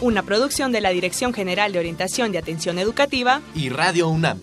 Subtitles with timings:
[0.00, 4.40] una producción de la Dirección General de Orientación de Atención Educativa y Radio UNAM.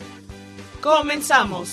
[0.81, 1.69] Comenzamos.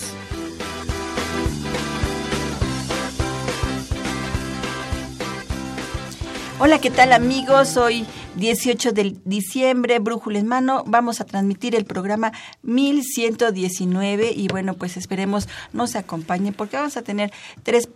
[6.59, 7.75] Hola, ¿qué tal amigos?
[7.75, 8.05] Hoy
[8.35, 14.95] 18 de diciembre, Brújula en Mano, vamos a transmitir el programa 1119 y bueno, pues
[14.95, 17.89] esperemos nos acompañe porque vamos a tener tres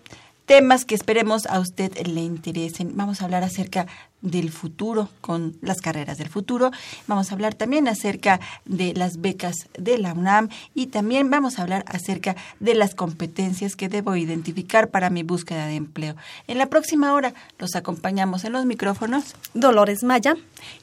[0.48, 2.96] temas que esperemos a usted le interesen.
[2.96, 3.86] Vamos a hablar acerca
[4.22, 6.72] del futuro, con las carreras del futuro.
[7.06, 11.62] Vamos a hablar también acerca de las becas de la UNAM y también vamos a
[11.62, 16.16] hablar acerca de las competencias que debo identificar para mi búsqueda de empleo.
[16.48, 20.36] En la próxima hora los acompañamos en los micrófonos Dolores Maya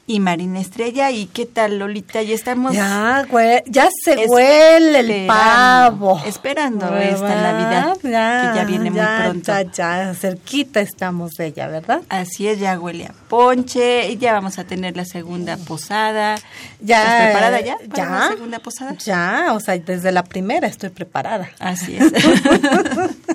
[0.06, 1.10] y Marina Estrella.
[1.10, 2.22] ¿Y qué tal, Lolita?
[2.22, 2.72] Ya estamos...
[2.74, 3.26] Ya,
[3.66, 6.20] ya se huele el pavo.
[6.24, 9.52] Esperando esta Navidad que ya viene muy pronto.
[9.52, 12.02] Ya, ya, cerquita estamos de ella, ¿verdad?
[12.08, 16.36] Así es, ya huele a ponche, y ya vamos a tener la segunda posada.
[16.80, 18.94] Ya, ¿Estás preparada ya para ya, la segunda posada?
[19.04, 21.50] Ya, o sea, desde la primera estoy preparada.
[21.58, 22.12] Así es.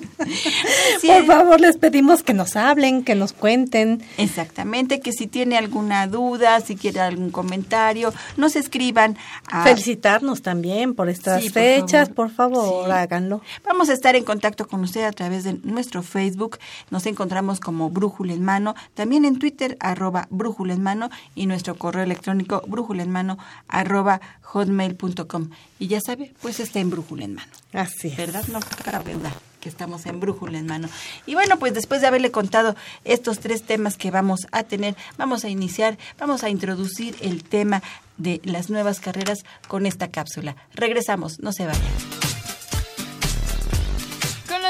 [1.06, 4.04] Por favor, les pedimos que nos hablen, que nos cuenten.
[4.18, 9.18] Exactamente, que si tiene alguna duda, si quiere algún comentario, nos escriban.
[9.52, 9.64] A...
[9.64, 13.42] Felicitarnos también por estas fechas, por favor, háganlo.
[13.66, 16.58] Vamos a estar en contacto con usted a través de nuestro Facebook.
[16.90, 18.76] Nos encontramos como Brújula en Mano.
[18.94, 21.10] También en Twitter, arroba Brújula en Mano.
[21.36, 23.38] Y nuestro correo electrónico, brújula en mano,
[23.68, 25.50] arroba hotmail.com.
[25.80, 27.52] Y ya sabe, pues está en Brújula en Mano.
[27.74, 28.46] Así ¿Verdad?
[28.48, 30.88] No, para verdad que estamos en brújula en mano.
[31.26, 35.44] Y bueno, pues después de haberle contado estos tres temas que vamos a tener, vamos
[35.44, 37.84] a iniciar, vamos a introducir el tema
[38.18, 40.56] de las nuevas carreras con esta cápsula.
[40.74, 42.29] Regresamos, no se vayan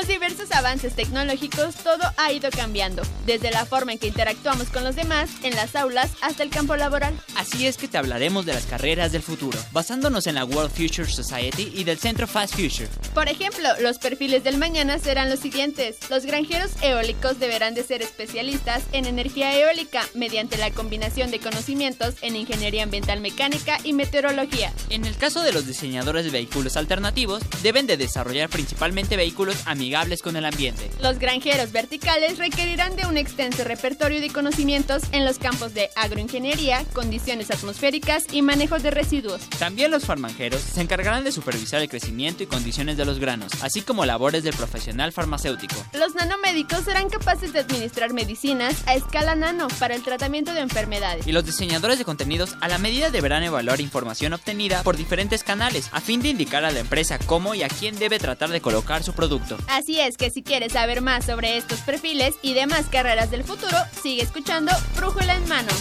[0.10, 4.96] diversos avances tecnológicos todo ha ido cambiando, desde la forma en que interactuamos con los
[4.96, 7.14] demás en las aulas hasta el campo laboral.
[7.36, 11.08] Así es que te hablaremos de las carreras del futuro, basándonos en la World Future
[11.08, 12.90] Society y del Centro Fast Future.
[13.14, 15.98] Por ejemplo, los perfiles del mañana serán los siguientes.
[16.10, 22.16] Los granjeros eólicos deberán de ser especialistas en energía eólica mediante la combinación de conocimientos
[22.24, 24.74] en ingeniería ambiental mecánica y meteorología.
[24.90, 29.99] En el caso de los diseñadores de vehículos alternativos, deben de desarrollar principalmente vehículos amigables
[30.00, 30.90] con el ambiente.
[31.02, 36.86] Los granjeros verticales requerirán de un extenso repertorio de conocimientos en los campos de agroingeniería,
[36.94, 39.42] condiciones atmosféricas y manejo de residuos.
[39.60, 43.82] También los farmanjeros se encargarán de supervisar el crecimiento y condiciones de los granos, así
[43.82, 45.76] como labores del profesional farmacéutico.
[45.92, 51.28] Los nanomédicos serán capaces de administrar medicinas a escala nano para el tratamiento de enfermedades.
[51.28, 55.90] Y los diseñadores de contenidos a la medida deberán evaluar información obtenida por diferentes canales
[55.92, 59.04] a fin de indicar a la empresa cómo y a quién debe tratar de colocar
[59.04, 59.58] su producto.
[59.68, 63.78] Así es que si quieres saber más sobre estos perfiles y demás carreras del futuro,
[64.02, 65.72] sigue escuchando Brújula en Mano.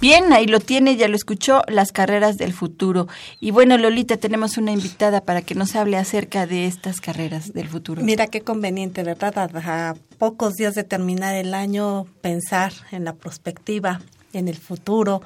[0.00, 3.06] Bien, ahí lo tiene, ya lo escuchó, las carreras del futuro.
[3.38, 7.68] Y bueno, Lolita, tenemos una invitada para que nos hable acerca de estas carreras del
[7.68, 8.00] futuro.
[8.02, 9.36] Mira qué conveniente, ¿verdad?
[9.38, 14.00] A pocos días de terminar el año, pensar en la perspectiva
[14.32, 15.22] en el futuro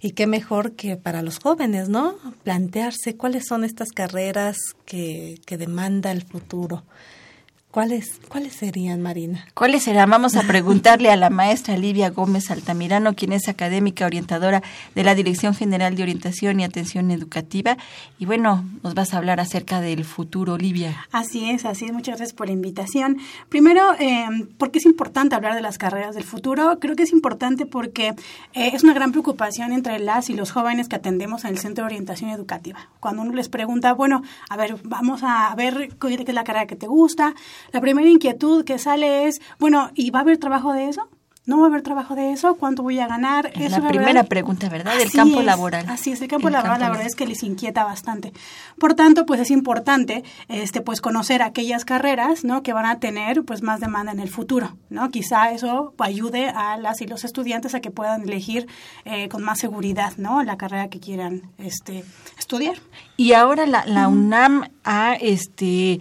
[0.00, 2.16] y qué mejor que para los jóvenes, ¿no?
[2.42, 6.84] Plantearse cuáles son estas carreras que, que demanda el futuro.
[7.78, 9.46] ¿Cuáles, ¿Cuáles serían, Marina?
[9.54, 10.10] ¿Cuáles serán?
[10.10, 14.64] Vamos a preguntarle a la maestra Livia Gómez Altamirano, quien es académica orientadora
[14.96, 17.76] de la Dirección General de Orientación y Atención Educativa.
[18.18, 21.06] Y bueno, nos vas a hablar acerca del futuro, Livia.
[21.12, 21.92] Así es, así es.
[21.92, 23.18] Muchas gracias por la invitación.
[23.48, 24.26] Primero, eh,
[24.58, 26.78] ¿por qué es importante hablar de las carreras del futuro?
[26.80, 28.08] Creo que es importante porque
[28.54, 31.84] eh, es una gran preocupación entre las y los jóvenes que atendemos en el Centro
[31.84, 32.88] de Orientación Educativa.
[32.98, 36.74] Cuando uno les pregunta, bueno, a ver, vamos a ver qué es la carrera que
[36.74, 37.36] te gusta,
[37.72, 41.08] la primera inquietud que sale es, bueno, ¿y va a haber trabajo de eso?
[41.48, 42.56] ¿No va a haber trabajo de eso?
[42.56, 43.50] ¿Cuánto voy a ganar?
[43.54, 44.98] Es la primera pregunta, ¿verdad?
[44.98, 45.86] Del campo laboral.
[45.88, 48.34] Así es, el campo laboral la verdad es que les inquieta bastante.
[48.78, 52.62] Por tanto, pues es importante este pues conocer aquellas carreras, ¿no?
[52.62, 55.08] que van a tener pues más demanda en el futuro, ¿no?
[55.08, 58.66] Quizá eso ayude a las y los estudiantes a que puedan elegir
[59.06, 60.42] eh, con más seguridad, ¿no?
[60.42, 62.04] la carrera que quieran este
[62.38, 62.76] estudiar.
[63.16, 66.00] Y ahora la, la UNAM ha este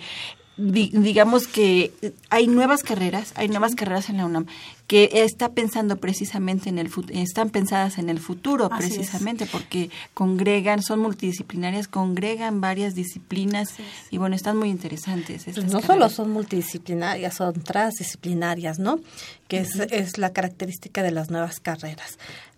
[0.57, 1.91] digamos que
[2.29, 4.47] hay nuevas carreras, hay nuevas carreras en la UNAM
[4.87, 10.99] que está pensando precisamente en el están pensadas en el futuro precisamente porque congregan, son
[10.99, 13.75] multidisciplinarias, congregan varias disciplinas
[14.09, 15.43] y bueno, están muy interesantes.
[15.43, 18.99] Pues no solo son multidisciplinarias, son transdisciplinarias, ¿no?
[19.47, 22.17] Que es, es la característica de las nuevas carreras.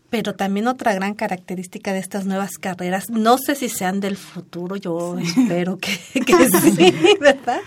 [0.09, 4.75] Pero también otra gran característica de estas nuevas carreras, no sé si sean del futuro,
[4.75, 5.91] yo espero que,
[6.61, 7.59] sí, ¿verdad?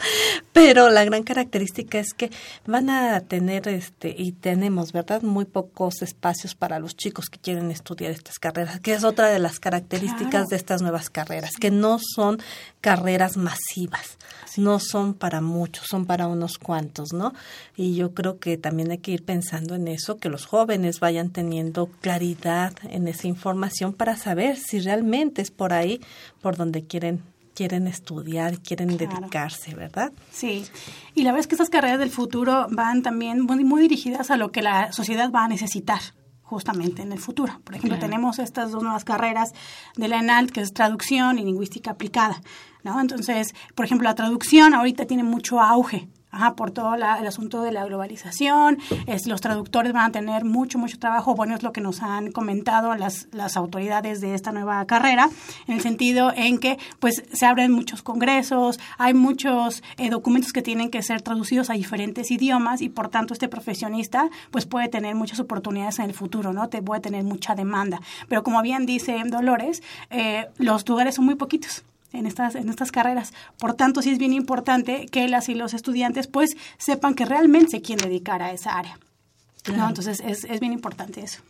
[0.53, 2.31] Pero la gran característica es que
[2.67, 5.23] van a tener, este, y tenemos, ¿verdad?
[5.23, 9.39] Muy pocos espacios para los chicos que quieren estudiar estas carreras, que es otra de
[9.39, 12.43] las características de estas nuevas carreras, que no son
[12.81, 14.19] carreras masivas,
[14.57, 17.33] no son para muchos, son para unos cuantos, ¿no?
[17.77, 21.31] Y yo creo que también hay que ir pensando en eso, que los jóvenes vayan
[21.31, 22.32] teniendo claridad
[22.89, 26.01] en esa información para saber si realmente es por ahí
[26.41, 27.23] por donde quieren
[27.55, 30.11] quieren estudiar, quieren dedicarse, ¿verdad?
[30.31, 30.65] Sí,
[31.15, 34.51] y la verdad es que estas carreras del futuro van también muy, dirigidas a lo
[34.53, 36.01] que la sociedad va a necesitar
[36.43, 37.61] justamente en el futuro.
[37.65, 39.53] Por ejemplo, tenemos estas dos nuevas carreras
[39.97, 42.41] de la ENALT, que es traducción y lingüística aplicada.
[42.85, 43.01] ¿no?
[43.01, 47.73] Entonces, por ejemplo, la traducción ahorita tiene mucho auge Ajá, por todo el asunto de
[47.73, 51.83] la globalización, es, los traductores van a tener mucho, mucho trabajo, bueno, es lo que
[51.83, 55.29] nos han comentado las, las autoridades de esta nueva carrera,
[55.67, 60.63] en el sentido en que pues se abren muchos congresos, hay muchos eh, documentos que
[60.63, 65.15] tienen que ser traducidos a diferentes idiomas y por tanto este profesionista pues puede tener
[65.15, 66.71] muchas oportunidades en el futuro, ¿no?
[66.71, 68.01] Te puede tener mucha demanda.
[68.29, 72.93] Pero como bien dice Dolores, eh, los lugares son muy poquitos en estas, en estas
[72.93, 73.33] carreras.
[73.59, 77.71] Por tanto, sí es bien importante que las y los estudiantes pues sepan que realmente
[77.73, 78.99] se quieren dedicar a esa área.
[79.75, 79.89] ¿no?
[79.89, 81.43] Entonces, es, es bien importante eso.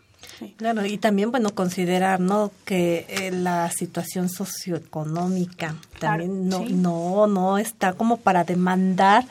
[0.56, 7.58] Claro, y también, bueno, considerar, ¿no?, que eh, la situación socioeconómica también no, no, no
[7.58, 9.24] está como para demandar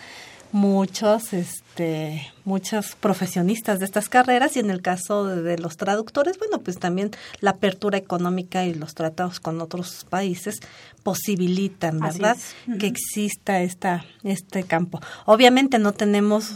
[0.52, 6.60] muchos, este, muchos profesionistas de estas carreras y en el caso de, los traductores, bueno,
[6.60, 10.60] pues también la apertura económica y los tratados con otros países
[11.04, 12.38] posibilitan, ¿verdad?,
[12.80, 15.00] que exista esta, este campo.
[15.26, 16.56] Obviamente no tenemos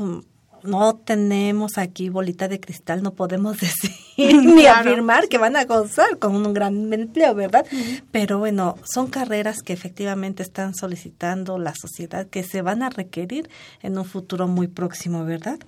[0.64, 6.20] no tenemos aquí bolita de cristal, no podemos decir ni afirmar que van a gozar
[6.20, 7.66] con un gran empleo, ¿verdad?
[8.12, 13.50] Pero bueno, son carreras que efectivamente están solicitando la sociedad que se van a requerir
[13.82, 15.60] en un futuro muy próximo, ¿verdad?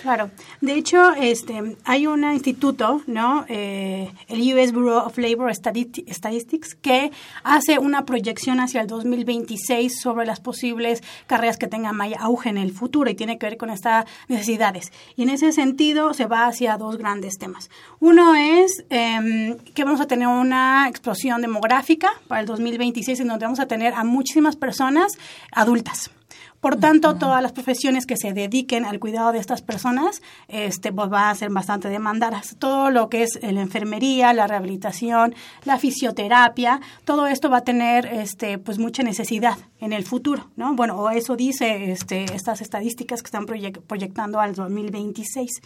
[0.00, 0.30] Claro.
[0.60, 3.44] De hecho, este, hay un instituto, ¿no?
[3.48, 7.10] Eh, el US Bureau of Labor Statistics, que
[7.44, 12.56] hace una proyección hacia el 2026 sobre las posibles carreras que tengan más auge en
[12.58, 14.92] el futuro y tiene que ver con estas necesidades.
[15.16, 17.68] Y en ese sentido se va hacia dos grandes temas.
[18.00, 23.44] Uno es em, que vamos a tener una explosión demográfica para el 2026 en donde
[23.44, 25.18] vamos a tener a muchísimas personas
[25.52, 26.10] adultas.
[26.60, 31.08] Por tanto, todas las profesiones que se dediquen al cuidado de estas personas este, pues
[31.08, 32.56] van a ser bastante demandadas.
[32.58, 38.04] Todo lo que es la enfermería, la rehabilitación, la fisioterapia, todo esto va a tener
[38.06, 40.74] este, pues mucha necesidad en el futuro, ¿no?
[40.74, 45.62] Bueno, o eso dice este, estas estadísticas que están proyectando al 2026.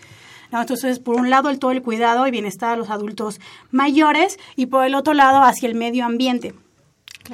[0.55, 0.61] ¿No?
[0.61, 3.41] Entonces, por un lado, el todo el cuidado y bienestar de los adultos
[3.73, 6.55] mayores y por el otro lado, hacia el medio ambiente.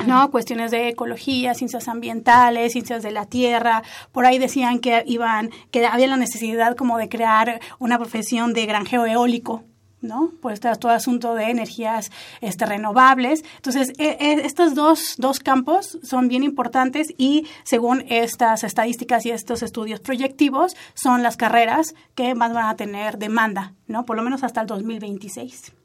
[0.07, 0.31] ¿no?
[0.31, 3.83] Cuestiones de ecología, ciencias ambientales, ciencias de la tierra.
[4.13, 8.65] Por ahí decían que iban, que había la necesidad como de crear una profesión de
[8.67, 9.65] granjeo eólico,
[10.03, 10.33] ¿no?
[10.41, 12.11] Pues todo asunto de energías
[12.41, 13.45] este, renovables.
[13.57, 19.31] Entonces, e, e, estos dos, dos campos son bien importantes y según estas estadísticas y
[19.31, 24.05] estos estudios proyectivos, son las carreras que más van a tener demanda, ¿no?
[24.05, 25.80] Por lo menos hasta el 2026.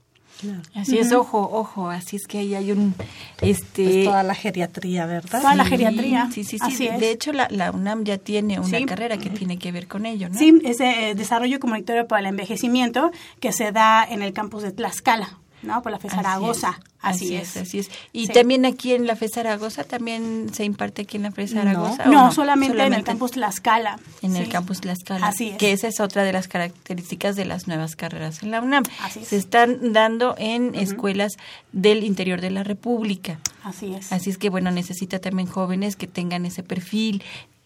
[0.73, 2.93] Así es, ojo, ojo, así es que ahí hay un...
[3.41, 5.41] este pues toda la geriatría, ¿verdad?
[5.41, 6.29] Toda la geriatría.
[6.31, 6.87] Sí, sí, sí.
[6.87, 10.29] De hecho, la, la, UNAM ya tiene una carrera que tiene que ver con ello,
[10.29, 10.37] ¿no?
[10.37, 14.71] Sí, es eh, Desarrollo Comunitario para el Envejecimiento que se da en el campus de
[14.71, 15.39] Tlaxcala.
[15.65, 15.81] ¿No?
[15.81, 16.79] Por la FE Zaragoza.
[17.01, 17.55] Así, es.
[17.57, 17.91] Así es.
[18.13, 22.05] Y también aquí en la FE Zaragoza, también se imparte aquí en la FE Zaragoza.
[22.05, 23.99] No, solamente, en el campus Tlaxcala.
[24.21, 25.27] En el campus Tlaxcala.
[25.27, 25.57] Así es.
[25.57, 28.83] Que esa es otra de las características de las nuevas carreras en la UNAM.
[29.01, 29.27] Así es.
[29.27, 31.33] Se están dando en escuelas
[31.71, 33.39] del interior de la República.
[33.63, 34.11] Así es.
[34.11, 37.23] Así es que, bueno, necesita también jóvenes que tengan ese perfil,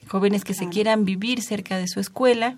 [0.07, 2.57] jóvenes que se quieran vivir cerca de su escuela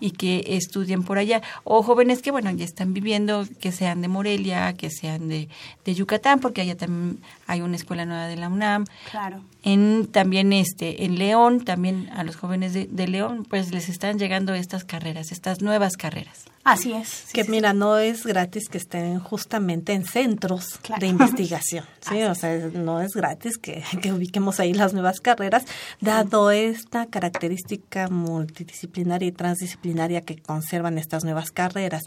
[0.00, 1.42] y que estudien por allá.
[1.64, 5.48] O jóvenes que, bueno, ya están viviendo, que sean de Morelia, que sean de,
[5.84, 8.84] de Yucatán, porque allá también hay una escuela nueva de la UNAM.
[9.10, 9.42] Claro.
[9.62, 14.18] En, también este, en León, también a los jóvenes de, de León, pues les están
[14.18, 16.44] llegando estas carreras, estas nuevas carreras.
[16.68, 17.24] Así es.
[17.32, 22.22] que mira, no es gratis que estén justamente en centros de investigación, ¿sí?
[22.22, 25.64] o sea, no es gratis que, que, ubiquemos ahí las nuevas carreras,
[26.00, 32.04] dado esta característica multidisciplinaria y transdisciplinaria que conservan estas nuevas carreras.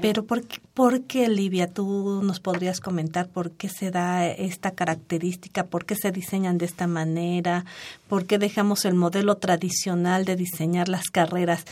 [0.00, 4.72] Pero ¿por qué, ¿por qué, Livia, tú nos podrías comentar por qué se da esta
[4.72, 7.64] característica, por qué se diseñan de esta manera,
[8.08, 11.64] por qué dejamos el modelo tradicional de diseñar las carreras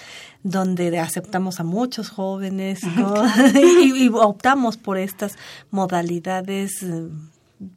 [0.43, 2.81] donde aceptamos a muchos jóvenes
[3.55, 5.37] y, optamos por estas
[5.71, 7.09] modalidades eh,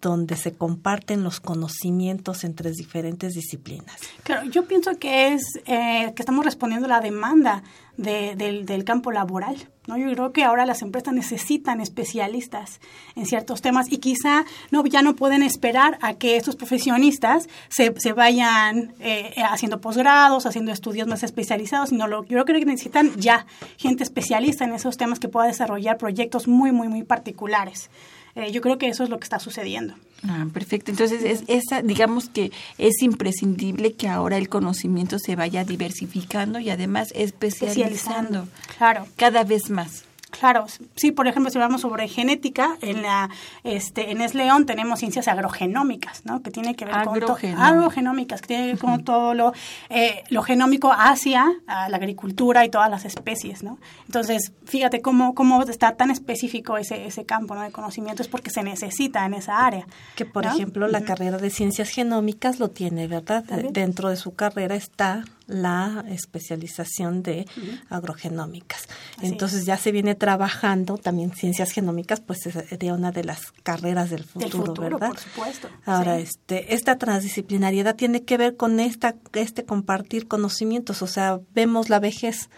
[0.01, 3.95] donde se comparten los conocimientos entre diferentes disciplinas.
[4.23, 7.61] Claro, yo pienso que es eh, que estamos respondiendo a la demanda
[7.97, 9.69] del, del, campo laboral.
[9.87, 9.97] ¿no?
[9.97, 12.81] Yo creo que ahora las empresas necesitan especialistas
[13.15, 17.93] en ciertos temas y quizá no, ya no pueden esperar a que estos profesionistas se,
[17.97, 23.15] se vayan eh, haciendo posgrados, haciendo estudios más especializados, sino lo, yo creo que necesitan
[23.17, 23.45] ya
[23.77, 27.89] gente especialista en esos temas que pueda desarrollar proyectos muy, muy, muy particulares.
[28.35, 29.95] Eh, yo creo que eso es lo que está sucediendo.
[30.23, 30.91] Ah, perfecto.
[30.91, 36.69] Entonces, es, esa, digamos que es imprescindible que ahora el conocimiento se vaya diversificando y
[36.69, 38.47] además especializando.
[38.77, 39.07] Claro.
[39.15, 40.04] Cada vez más.
[40.39, 40.65] Claro,
[40.95, 43.29] sí, por ejemplo, si hablamos sobre genética, en la
[43.63, 46.41] este en Esleón tenemos ciencias agrogenómicas, ¿no?
[46.41, 47.21] Que tiene que ver con
[47.57, 49.53] agrogenómicas, que tiene que ver con todo lo
[49.89, 53.77] eh, lo genómico hacia la agricultura y todas las especies, ¿no?
[54.05, 57.61] Entonces, fíjate cómo cómo está tan específico ese ese campo ¿no?
[57.61, 59.87] de conocimiento es porque se necesita en esa área.
[60.15, 63.43] Que por ejemplo la carrera de ciencias genómicas lo tiene, ¿verdad?
[63.71, 67.45] Dentro de su carrera está la especialización de
[67.89, 68.87] agrogenómicas.
[69.21, 74.23] Entonces ya se viene trabajando también ciencias genómicas, pues sería una de las carreras del
[74.23, 75.09] futuro, ¿verdad?
[75.09, 75.69] Por supuesto.
[75.85, 81.89] Ahora, este, esta transdisciplinariedad tiene que ver con esta, este compartir conocimientos, o sea, vemos
[81.89, 82.49] la vejez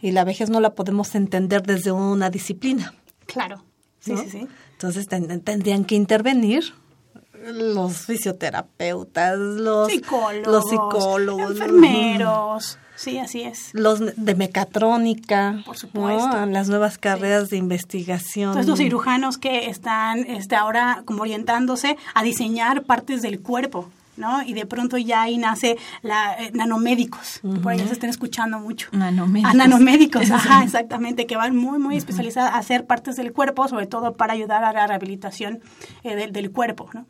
[0.00, 2.94] y la vejez no la podemos entender desde una disciplina.
[3.26, 3.64] Claro.
[4.00, 4.48] Sí, sí, sí.
[4.72, 6.74] Entonces tendrían que intervenir
[7.46, 12.78] los fisioterapeutas, los psicólogos, los psicólogos enfermeros.
[12.96, 13.70] Sí, así es.
[13.74, 18.50] Los de mecatrónica, por supuesto, las nuevas carreras de investigación.
[18.50, 23.90] Entonces, los cirujanos que están este, ahora como orientándose a diseñar partes del cuerpo.
[24.16, 24.42] ¿No?
[24.42, 28.88] Y de pronto ya ahí nace la eh, nanomédicos, por ahí se están escuchando mucho.
[28.92, 29.50] Nanomédicos.
[29.50, 33.86] A nanomédicos, ajá, exactamente, que van muy, muy especializados a hacer partes del cuerpo, sobre
[33.86, 35.60] todo para ayudar a la rehabilitación
[36.02, 37.06] eh, del, cuerpo, ¿no?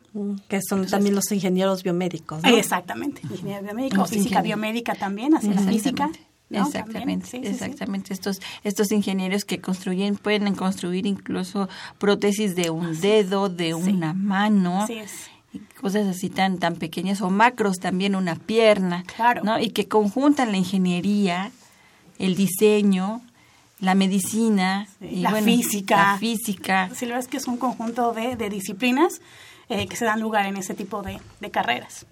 [0.47, 2.49] Que son también los ingenieros biomédicos, ¿no?
[2.57, 6.09] Exactamente, ingenieros biomédicos, física biomédica también, hacia la física.
[6.49, 8.13] Exactamente, exactamente.
[8.13, 14.83] Estos, estos ingenieros que construyen, pueden construir incluso prótesis de un dedo, de una mano.
[14.83, 15.29] Así es
[15.79, 19.43] cosas así tan tan pequeñas o macros también una pierna, claro.
[19.43, 19.59] ¿no?
[19.59, 21.51] Y que conjuntan la ingeniería,
[22.19, 23.21] el diseño,
[23.79, 26.13] la medicina, y la física.
[26.13, 26.89] La física.
[26.93, 29.21] Sí, la verdad es que es un conjunto de, de disciplinas
[29.69, 32.05] eh, que se dan lugar en ese tipo de, de carreras.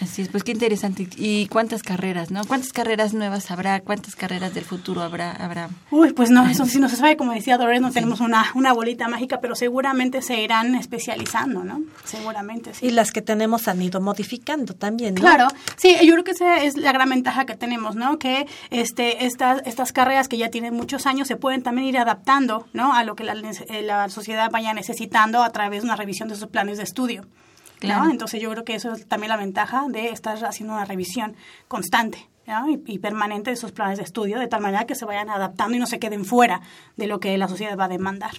[0.00, 1.08] Así es, pues qué interesante.
[1.16, 2.44] ¿Y cuántas carreras, no?
[2.44, 3.80] ¿Cuántas carreras nuevas habrá?
[3.80, 5.32] ¿Cuántas carreras del futuro habrá?
[5.32, 5.70] habrá?
[5.90, 7.16] Uy, pues no, eso sí no se sabe.
[7.16, 11.80] Como decía Dolores, no tenemos una, una bolita mágica, pero seguramente se irán especializando, ¿no?
[12.04, 12.86] Seguramente, sí.
[12.86, 15.22] Y las que tenemos han ido modificando también, ¿no?
[15.22, 18.18] Claro, sí, yo creo que esa es la gran ventaja que tenemos, ¿no?
[18.18, 22.66] Que este, estas, estas carreras que ya tienen muchos años se pueden también ir adaptando,
[22.74, 22.92] ¿no?
[22.92, 26.36] A lo que la, eh, la sociedad vaya necesitando a través de una revisión de
[26.36, 27.24] sus planes de estudio.
[27.80, 31.36] Entonces yo creo que eso es también la ventaja de estar haciendo una revisión
[31.68, 32.26] constante.
[32.46, 35.76] Y, y, permanente de esos planes de estudio, de tal manera que se vayan adaptando
[35.76, 36.60] y no se queden fuera
[36.96, 38.30] de lo que la sociedad va a demandar.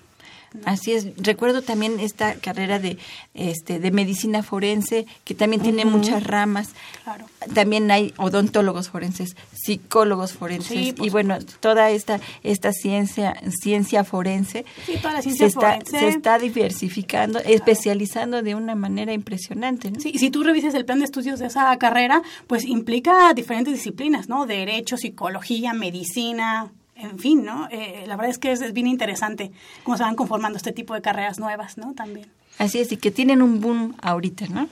[0.66, 1.08] Así es.
[1.18, 2.98] Recuerdo también esta carrera de
[3.34, 6.70] este de medicina forense que también tiene muchas ramas.
[7.04, 7.26] Claro.
[7.54, 15.46] También hay odontólogos forenses, psicólogos forenses y bueno, toda esta esta ciencia ciencia forense, se,
[15.48, 19.92] Está, se está diversificando, especializando de una manera impresionante.
[20.00, 24.30] Sí, si tú revisas el plan de estudios de esa carrera, pues implica diferentes disciplinas,
[24.30, 24.46] ¿no?
[24.46, 27.68] Derecho, psicología, medicina, en fin, ¿no?
[27.72, 29.52] Eh, la verdad es que es, bien interesante
[29.84, 31.94] cómo se van conformando este tipo de carreras nuevas, ¿no?
[31.94, 32.28] También.
[32.58, 34.68] Así es, y que tienen un boom ahorita, ¿no?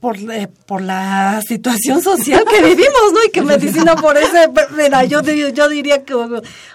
[0.00, 3.18] Por, eh, por la situación social que vivimos, ¿no?
[3.26, 6.14] Y que medicina por ese, mira, yo, yo diría que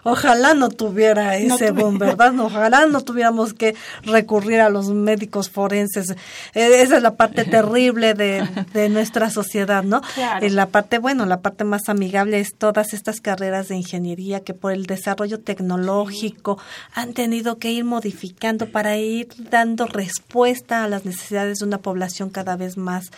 [0.04, 2.40] ojalá no tuviera ese boom, ¿verdad?
[2.40, 6.16] Ojalá no tuviéramos que recurrir a los médicos forenses.
[6.54, 10.02] E, esa es la parte terrible de, de nuestra sociedad, ¿no?
[10.14, 10.46] Claro.
[10.46, 14.54] Y la parte, bueno, la parte más amigable es todas estas carreras de ingeniería que
[14.54, 16.60] por el desarrollo tecnológico
[16.94, 22.30] han tenido que ir modificando para ir dando respuesta a las necesidades de una población
[22.30, 23.10] cada vez más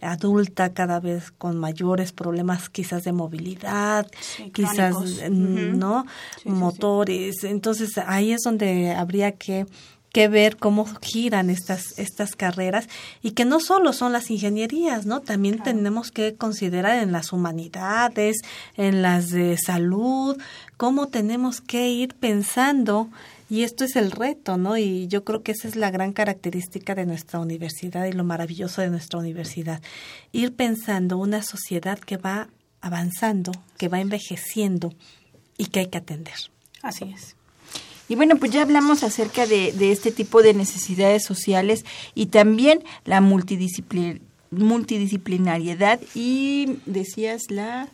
[0.00, 4.06] adulta cada vez con mayores problemas quizás de movilidad,
[4.52, 4.94] quizás
[5.30, 6.06] no
[6.44, 7.44] motores.
[7.44, 9.66] Entonces ahí es donde habría que
[10.14, 12.88] que ver cómo giran estas, estas carreras
[13.20, 15.18] y que no solo son las ingenierías, ¿no?
[15.20, 18.36] También tenemos que considerar en las humanidades,
[18.76, 20.40] en las de salud,
[20.76, 23.08] cómo tenemos que ir pensando
[23.50, 24.76] y esto es el reto, ¿no?
[24.76, 28.80] Y yo creo que esa es la gran característica de nuestra universidad y lo maravilloso
[28.80, 29.82] de nuestra universidad.
[30.32, 32.48] Ir pensando una sociedad que va
[32.80, 34.94] avanzando, que va envejeciendo
[35.58, 36.34] y que hay que atender.
[36.82, 37.36] Así es.
[38.08, 41.84] Y bueno, pues ya hablamos acerca de, de este tipo de necesidades sociales
[42.14, 47.88] y también la multidisciplinaridad multidisciplinariedad y decías la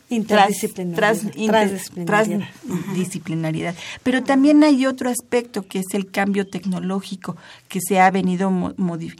[2.05, 3.75] transdisciplinariedad.
[4.03, 7.35] Pero también hay otro aspecto que es el cambio tecnológico
[7.67, 8.51] que se ha venido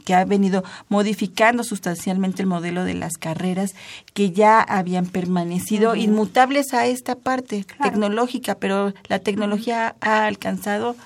[0.04, 3.74] que ha venido modificando sustancialmente el modelo de las carreras
[4.14, 10.96] que ya habían permanecido inmutables a esta parte tecnológica, pero la tecnología ha alcanzado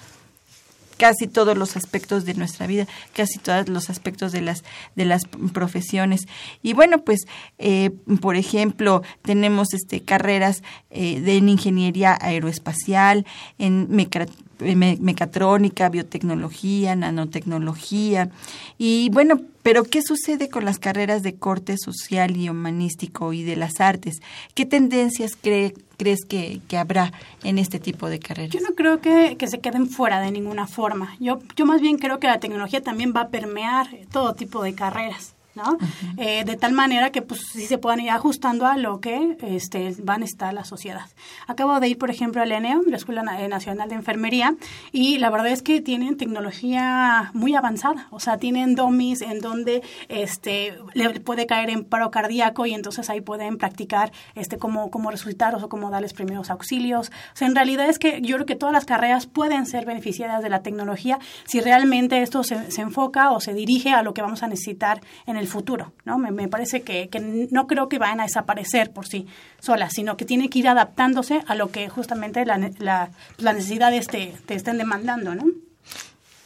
[0.97, 5.25] casi todos los aspectos de nuestra vida, casi todos los aspectos de las de las
[5.53, 6.27] profesiones.
[6.63, 7.27] Y bueno, pues
[7.59, 13.27] eh, por ejemplo tenemos este carreras eh, de en ingeniería aeroespacial,
[13.59, 13.89] en
[14.59, 18.31] mecatrónica, biotecnología, nanotecnología.
[18.79, 23.57] Y bueno, pero ¿qué sucede con las carreras de corte social y humanístico y de
[23.57, 24.21] las artes?
[24.55, 28.53] ¿Qué tendencias cree, crees que, que, habrá en este tipo de carreras?
[28.53, 31.17] Yo no creo que, que, se queden fuera de ninguna forma.
[31.21, 34.75] Yo, yo más bien creo que la tecnología también va a permear todo tipo de
[34.75, 35.36] carreras.
[35.57, 35.79] ¿No?
[36.19, 39.95] Eh, de tal manera que pues sí se puedan ir ajustando a lo que este,
[40.03, 41.07] va a necesitar la sociedad.
[41.47, 44.55] Acabo de ir, por ejemplo, al ENEO, la Escuela eh, Nacional de Enfermería,
[44.93, 49.83] y la verdad es que tienen tecnología muy avanzada, o sea, tienen domis en donde
[50.09, 55.11] este, le puede caer en paro cardíaco y entonces ahí pueden practicar este, cómo, cómo
[55.11, 57.09] resucitar o cómo darles primeros auxilios.
[57.09, 60.43] O sea, en realidad es que yo creo que todas las carreras pueden ser beneficiadas
[60.43, 64.23] de la tecnología si realmente esto se, se enfoca o se dirige a lo que
[64.23, 66.19] vamos a necesitar en el futuro, ¿no?
[66.19, 67.09] Me, parece que,
[67.51, 69.27] no creo que vayan a desaparecer por sí
[69.61, 74.07] solas, sino que tienen que ir adaptándose a lo que justamente la, la, las necesidades
[74.07, 75.45] te, estén demandando, ¿no?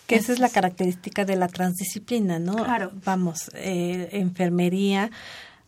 [0.06, 2.56] Que esa es la característica de la transdisciplina, ¿no?
[2.56, 2.90] Claro.
[3.04, 5.10] Vamos, eh, enfermería,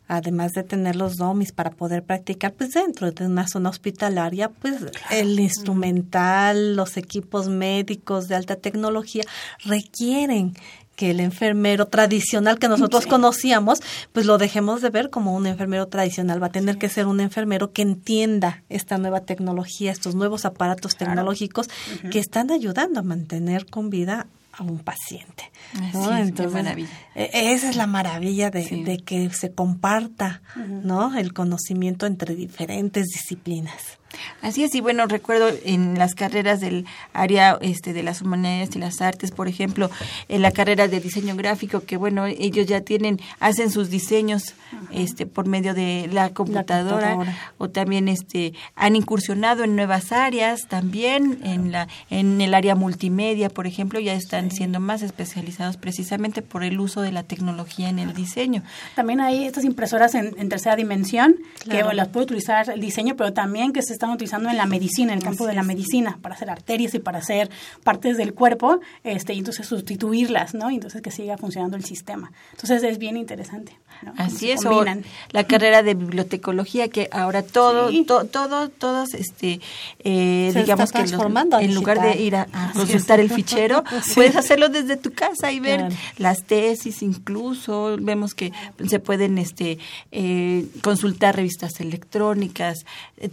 [0.09, 4.77] además de tener los domis para poder practicar, pues dentro de una zona hospitalaria, pues
[5.11, 9.25] el instrumental, los equipos médicos de alta tecnología
[9.65, 10.55] requieren
[11.03, 13.81] que el enfermero tradicional que nosotros conocíamos,
[14.13, 16.41] pues lo dejemos de ver como un enfermero tradicional.
[16.41, 20.95] Va a tener que ser un enfermero que entienda esta nueva tecnología, estos nuevos aparatos
[20.95, 21.69] tecnológicos
[22.13, 25.51] que están ayudando a mantener con vida a un paciente.
[25.75, 31.19] Entonces, e, esa es la maravilla de, que se comparta ¿no?
[31.19, 33.99] el conocimiento entre diferentes disciplinas.
[34.41, 38.79] Así es, y bueno, recuerdo en las carreras del área este, de las humanidades y
[38.79, 39.91] las artes, por ejemplo,
[40.29, 44.55] en la carrera de diseño gráfico, que bueno, ellos ya tienen, hacen sus diseños
[44.91, 47.19] este, por medio de la computadora,
[47.59, 53.49] o también este, han incursionado en nuevas áreas también, en, la, en el área multimedia,
[53.49, 57.99] por ejemplo, ya están siendo más especializados precisamente por el uso de la tecnología en
[57.99, 58.63] el diseño.
[58.95, 61.37] También hay estas impresoras en, tercera dimensión,
[61.69, 65.13] que las puede utilizar el diseño, pero también que se están utilizando en la medicina,
[65.13, 67.51] en el campo de la medicina, para hacer arterias y para hacer
[67.85, 70.73] partes del cuerpo, este, y entonces sustituirlas, ¿no?
[70.73, 72.33] Y entonces que siga funcionando el sistema.
[72.51, 73.79] Entonces es bien interesante.
[74.17, 74.85] Así es, o
[75.31, 79.61] la carrera de bibliotecología que ahora todo, todo, todos, este,
[80.01, 83.85] eh, digamos que en lugar de ir a, consultar el fichero,
[84.15, 88.53] puedes hacerlo desde tu casa y ver las tesis, incluso vemos que
[88.89, 89.79] se pueden, este,
[90.11, 92.85] eh, consultar revistas electrónicas,
[93.19, 93.29] eh,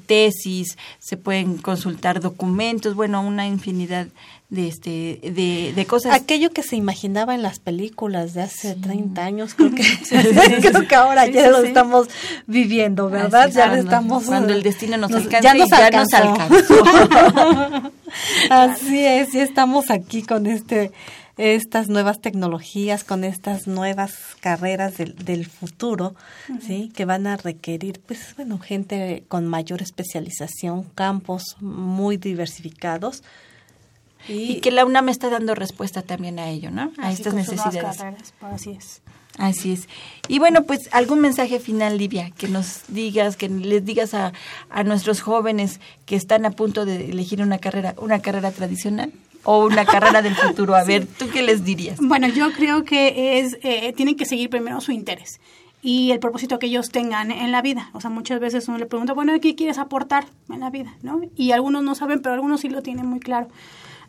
[1.00, 4.08] se pueden consultar documentos, bueno, una infinidad
[4.50, 6.14] de este de, de, cosas.
[6.14, 9.84] Aquello que se imaginaba en las películas de hace 30 años creo que
[10.62, 12.08] creo que ahora ya lo estamos
[12.48, 14.24] viviendo verdad ya estamos.
[14.24, 16.84] cuando el destino nos, alcanza ya nos, ya nos alcanzó.
[18.50, 20.92] Así es y estamos aquí con este
[21.40, 26.14] estas nuevas tecnologías, con estas nuevas carreras del, del futuro,
[26.60, 26.92] ¿sí?
[26.94, 33.24] Que van a requerir, pues, bueno, gente con mayor especialización, campos muy diversificados,
[34.28, 36.92] y, que la UNAM está dando respuesta también a ello, ¿no?
[36.98, 38.04] A estas necesidades.
[38.42, 39.02] Pues, así es.
[39.38, 39.88] Así es.
[40.28, 44.34] Y bueno, pues algún mensaje final, Livia, que nos digas, que les digas a,
[44.70, 49.66] a nuestros jóvenes que están a punto de elegir una carrera, una carrera tradicional o
[49.66, 50.76] una carrera del futuro.
[50.76, 52.00] A ver, ¿tú qué les dirías?
[52.02, 55.40] Bueno, yo creo que es, eh, tienen que seguir primero su interés.
[55.82, 57.90] y el propósito que ellos tengan en la vida.
[57.94, 60.94] O sea, muchas veces uno le pregunta, bueno, ¿qué quieres aportar en la vida?
[61.04, 61.22] ¿no?
[61.38, 63.48] Y algunos no saben, pero algunos sí lo tienen muy claro.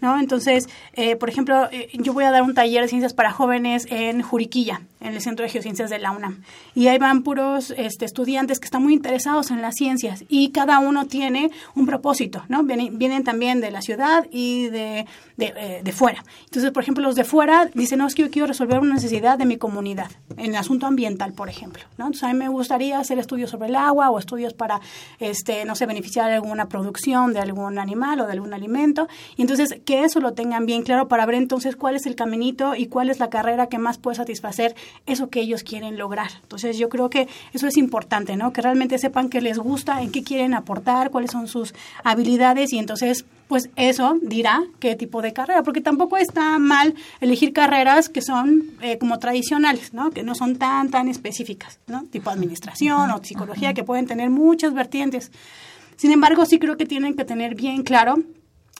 [0.00, 0.18] ¿No?
[0.18, 3.86] Entonces, eh, por ejemplo, eh, yo voy a dar un taller de ciencias para jóvenes
[3.90, 6.42] en Juriquilla, en el Centro de Geociencias de la UNAM.
[6.74, 10.78] Y ahí van puros este, estudiantes que están muy interesados en las ciencias y cada
[10.78, 12.62] uno tiene un propósito, ¿no?
[12.62, 16.24] Vienen, vienen también de la ciudad y de, de, eh, de, fuera.
[16.44, 19.38] Entonces, por ejemplo, los de fuera dicen, no, es que yo quiero resolver una necesidad
[19.38, 22.06] de mi comunidad, en el asunto ambiental, por ejemplo, ¿no?
[22.06, 24.80] Entonces, a mí me gustaría hacer estudios sobre el agua o estudios para,
[25.18, 29.08] este, no sé, beneficiar de alguna producción de algún animal o de algún alimento.
[29.36, 32.76] Y entonces, que eso lo tengan bien claro para ver entonces cuál es el caminito
[32.76, 36.30] y cuál es la carrera que más puede satisfacer eso que ellos quieren lograr.
[36.42, 38.52] Entonces yo creo que eso es importante, ¿no?
[38.52, 41.74] Que realmente sepan qué les gusta, en qué quieren aportar, cuáles son sus
[42.04, 47.52] habilidades y entonces pues eso dirá qué tipo de carrera, porque tampoco está mal elegir
[47.52, 50.12] carreras que son eh, como tradicionales, ¿no?
[50.12, 52.04] Que no son tan, tan específicas, ¿no?
[52.04, 55.32] Tipo administración o psicología, que pueden tener muchas vertientes.
[55.96, 58.22] Sin embargo, sí creo que tienen que tener bien claro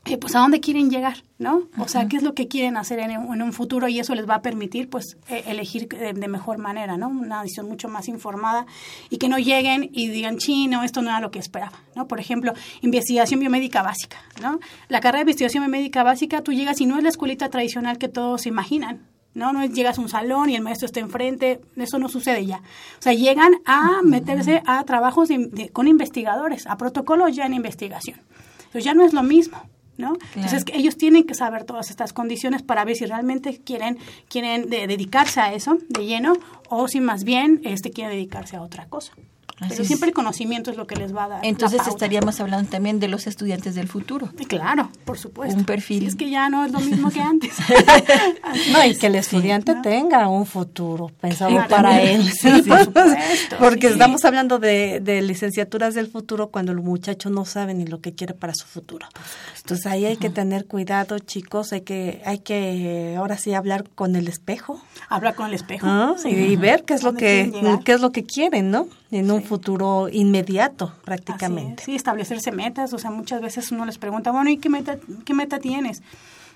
[0.07, 1.69] eh, pues a dónde quieren llegar, ¿no?
[1.79, 4.29] O sea, qué es lo que quieren hacer en, en, un futuro y eso les
[4.29, 7.09] va a permitir, pues, eh, elegir de, de, mejor manera, ¿no?
[7.09, 8.65] Una decisión mucho más informada
[9.11, 12.09] y que no lleguen y digan, chino, esto no era lo que esperaba, ¿no?
[12.09, 14.59] Por ejemplo, investigación biomédica básica, ¿no?
[14.89, 18.09] La carrera de investigación biomédica básica, tú llegas y no es la escuelita tradicional que
[18.09, 19.53] todos imaginan, ¿no?
[19.53, 22.63] No llegas a un salón y el maestro está enfrente, eso no sucede ya.
[22.99, 27.53] O sea, llegan a meterse a trabajos de, de, con investigadores, a protocolos ya en
[27.53, 28.19] investigación.
[28.61, 29.61] Entonces ya no es lo mismo.
[30.01, 30.15] ¿No?
[30.15, 30.31] Claro.
[30.35, 34.87] Entonces ellos tienen que saber todas estas condiciones para ver si realmente quieren quieren de,
[34.87, 36.35] dedicarse a eso de lleno
[36.69, 39.13] o si más bien este quiere dedicarse a otra cosa.
[39.61, 41.41] Así Pero siempre el conocimiento es lo que les va a dar.
[41.45, 44.31] Entonces estaríamos hablando también de los estudiantes del futuro.
[44.49, 45.55] Claro, por supuesto.
[45.55, 46.01] Un perfil.
[46.01, 47.53] Si es que ya no es lo mismo que antes.
[48.73, 49.83] no, y que el estudiante sí, ¿no?
[49.83, 52.33] tenga un futuro pensado claro, para él.
[52.33, 53.57] Sí, por supuesto.
[53.59, 53.93] Porque sí.
[53.93, 58.15] estamos hablando de, de, licenciaturas del futuro cuando el muchacho no sabe ni lo que
[58.15, 59.07] quiere para su futuro.
[59.59, 61.75] Entonces ahí hay que tener cuidado, chicos.
[61.75, 64.81] Hay que, hay que ahora sí hablar con el espejo.
[65.11, 65.87] Hablar con el espejo.
[65.87, 66.17] ¿Ah?
[66.25, 67.53] Y, y, ver qué es lo que,
[67.85, 68.89] qué es lo que quieren, ¿no?
[69.11, 71.83] En un futuro inmediato prácticamente.
[71.85, 75.35] Sí, establecerse metas, o sea, muchas veces uno les pregunta, bueno, ¿y qué meta, qué
[75.35, 76.03] meta tienes?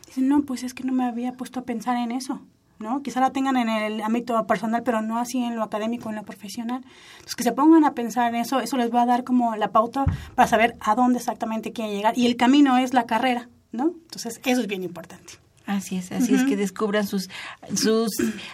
[0.07, 2.41] Dicen, no, pues es que no me había puesto a pensar en eso,
[2.79, 3.03] ¿no?
[3.03, 6.23] Quizá la tengan en el ámbito personal, pero no así en lo académico, en lo
[6.23, 6.85] profesional.
[7.15, 9.73] Entonces, que se pongan a pensar en eso, eso les va a dar como la
[9.73, 10.05] pauta
[10.37, 12.17] para saber a dónde exactamente quieren llegar.
[12.17, 13.87] Y el camino es la carrera, ¿no?
[13.87, 15.44] Entonces, eso es bien importante.
[15.67, 16.41] Así es, así uh -huh.
[16.43, 17.31] es que descubran sus,
[17.75, 18.11] sus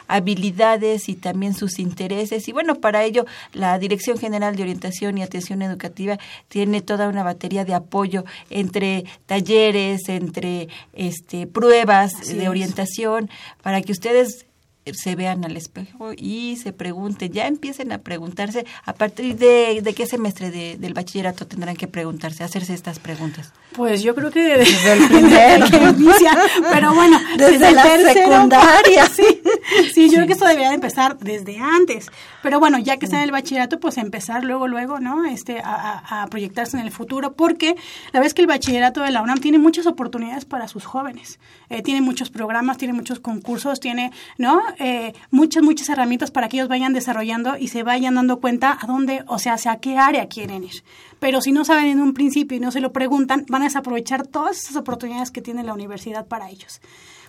[0.07, 2.47] habilidades y también sus intereses.
[2.47, 6.19] Y bueno, para ello la Dirección General de Orientación y Atención Educativa
[6.49, 12.49] tiene toda una batería de apoyo entre talleres, entre este pruebas así de es.
[12.49, 13.29] orientación,
[13.63, 14.47] para que ustedes
[14.87, 19.95] se vean al espejo y se pregunten, ya empiecen a preguntarse a partir de, de
[19.95, 23.53] qué semestre de, del bachillerato tendrán que preguntarse, hacerse estas preguntas.
[23.73, 26.39] Pues yo creo que desde el primero que inicia,
[26.73, 29.11] pero bueno, desde, desde la tercero, secundaria.
[29.21, 29.43] Sí,
[29.95, 32.11] sí, yo creo que esto debería de empezar desde antes.
[32.43, 35.25] Pero bueno, ya que está en el bachillerato, pues empezar luego, luego, ¿no?
[35.25, 37.77] Este, a, a, proyectarse en el futuro, porque
[38.13, 41.39] la vez que el bachillerato de la UNAM tiene muchas oportunidades para sus jóvenes.
[41.69, 44.61] Eh, tiene muchos programas, tiene muchos concursos, tiene, ¿no?
[44.79, 48.87] Eh, muchas, muchas herramientas para que ellos vayan desarrollando y se vayan dando cuenta a
[48.87, 50.83] dónde, o sea, hacia qué área quieren ir.
[51.19, 54.27] Pero si no saben en un principio y no se lo preguntan, van a desaprovechar
[54.27, 56.81] todas esas oportunidades que tiene la universidad para ellos.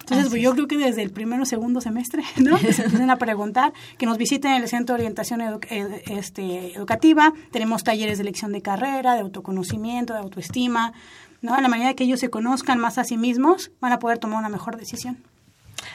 [0.01, 2.57] Entonces, pues, yo creo que desde el primero o segundo semestre, ¿no?
[2.57, 5.59] Que se empiecen a preguntar, que nos visiten en el Centro de Orientación edu
[6.07, 7.33] este, Educativa.
[7.51, 10.93] Tenemos talleres de elección de carrera, de autoconocimiento, de autoestima,
[11.41, 11.53] ¿no?
[11.53, 14.39] A la manera que ellos se conozcan más a sí mismos, van a poder tomar
[14.39, 15.17] una mejor decisión.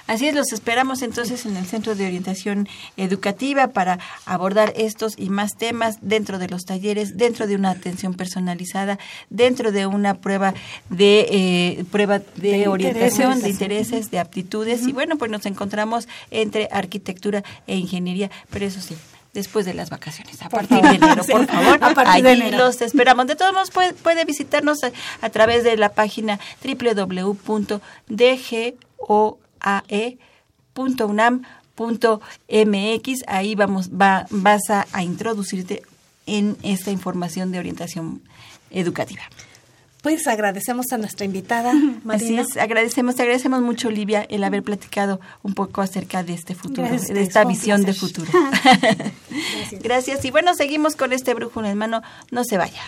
[0.07, 5.31] Así es, los esperamos entonces en el Centro de Orientación Educativa para abordar estos y
[5.31, 8.99] más temas dentro de los talleres, dentro de una atención personalizada,
[9.31, 10.55] dentro de una prueba
[10.91, 13.43] de eh, prueba de, de orientación, intereses.
[13.43, 14.83] de intereses, de aptitudes.
[14.83, 14.91] Uh -huh.
[14.91, 18.97] Y bueno, pues nos encontramos entre arquitectura e ingeniería, pero eso sí,
[19.35, 21.79] después de las vacaciones, a partir de enero, por favor.
[21.83, 22.59] a partir de enero.
[22.59, 23.27] los esperamos.
[23.27, 27.37] De todos modos, puede, puede visitarnos a, a, través de la página www.dgo
[29.67, 31.45] ae.unam.mx.
[33.27, 35.83] Ahí vamos, va, vas a, a introducirte
[36.27, 38.23] en esta información de orientación
[38.71, 39.23] educativa.
[40.03, 41.73] Pues agradecemos a nuestra invitada,
[42.05, 42.43] Marina.
[42.43, 46.55] Así es, agradecemos, te agradecemos mucho, Olivia, el haber platicado un poco acerca de este
[46.55, 48.31] futuro, Gracias, de esta visión de futuro.
[48.63, 49.83] Gracias.
[49.83, 50.25] Gracias.
[50.25, 52.03] Y bueno, seguimos con este brujo en mano.
[52.31, 52.83] No se vaya.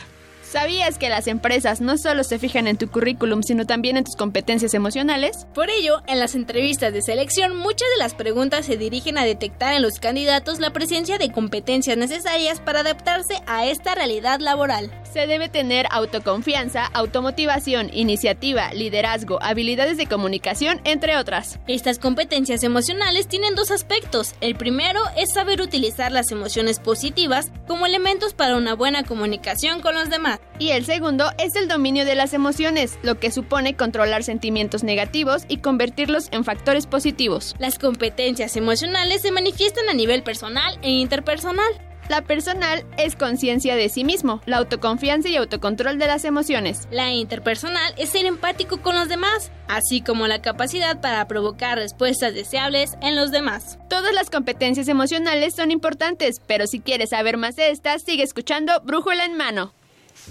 [0.51, 4.17] ¿Sabías que las empresas no solo se fijan en tu currículum, sino también en tus
[4.17, 5.47] competencias emocionales?
[5.53, 9.75] Por ello, en las entrevistas de selección, muchas de las preguntas se dirigen a detectar
[9.75, 14.91] en los candidatos la presencia de competencias necesarias para adaptarse a esta realidad laboral.
[15.13, 21.61] Se debe tener autoconfianza, automotivación, iniciativa, liderazgo, habilidades de comunicación, entre otras.
[21.67, 24.35] Estas competencias emocionales tienen dos aspectos.
[24.41, 29.95] El primero es saber utilizar las emociones positivas como elementos para una buena comunicación con
[29.95, 30.38] los demás.
[30.59, 35.45] Y el segundo es el dominio de las emociones, lo que supone controlar sentimientos negativos
[35.49, 37.55] y convertirlos en factores positivos.
[37.59, 41.73] Las competencias emocionales se manifiestan a nivel personal e interpersonal.
[42.09, 46.89] La personal es conciencia de sí mismo, la autoconfianza y autocontrol de las emociones.
[46.91, 52.35] La interpersonal es ser empático con los demás, así como la capacidad para provocar respuestas
[52.35, 53.79] deseables en los demás.
[53.91, 58.81] Todas las competencias emocionales son importantes, pero si quieres saber más de estas, sigue escuchando
[58.85, 59.75] Brújula en mano.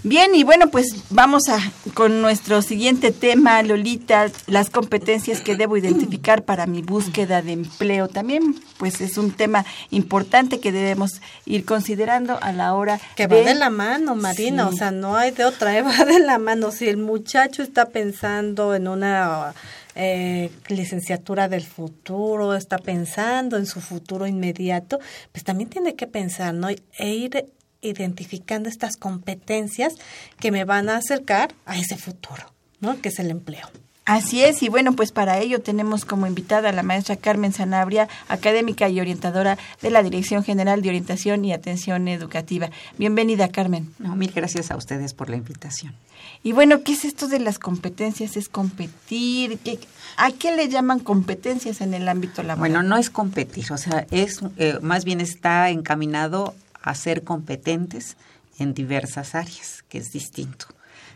[0.04, 1.58] Bien, y bueno, pues vamos a
[1.94, 8.06] con nuestro siguiente tema, Lolita, las competencias que debo identificar para mi búsqueda de empleo.
[8.06, 13.36] También, pues es un tema importante que debemos ir considerando a la hora que va
[13.36, 15.82] de la mano, Marina, o sea, no hay de otra, ¿eh?
[15.82, 16.70] va de la mano.
[16.70, 19.52] Si el muchacho está pensando en una
[19.96, 25.00] eh, licenciatura del futuro, está pensando en su futuro inmediato,
[25.32, 26.68] pues también tiene que pensar, ¿no?
[26.68, 27.48] E ir
[27.80, 29.94] identificando estas competencias
[30.40, 33.00] que me van a acercar a ese futuro, ¿no?
[33.00, 33.68] Que es el empleo.
[34.08, 38.08] Así es, y bueno, pues para ello tenemos como invitada a la maestra Carmen Sanabria,
[38.28, 42.70] académica y orientadora de la Dirección General de Orientación y Atención Educativa.
[42.96, 43.92] Bienvenida, Carmen.
[43.98, 45.94] No, mil gracias a ustedes por la invitación.
[46.42, 48.38] Y bueno, ¿qué es esto de las competencias?
[48.38, 49.58] ¿Es competir?
[49.58, 49.78] ¿Qué,
[50.16, 52.60] ¿A qué le llaman competencias en el ámbito laboral?
[52.60, 58.16] Bueno, no es competir, o sea, es eh, más bien está encaminado a ser competentes
[58.58, 60.66] en diversas áreas, que es distinto.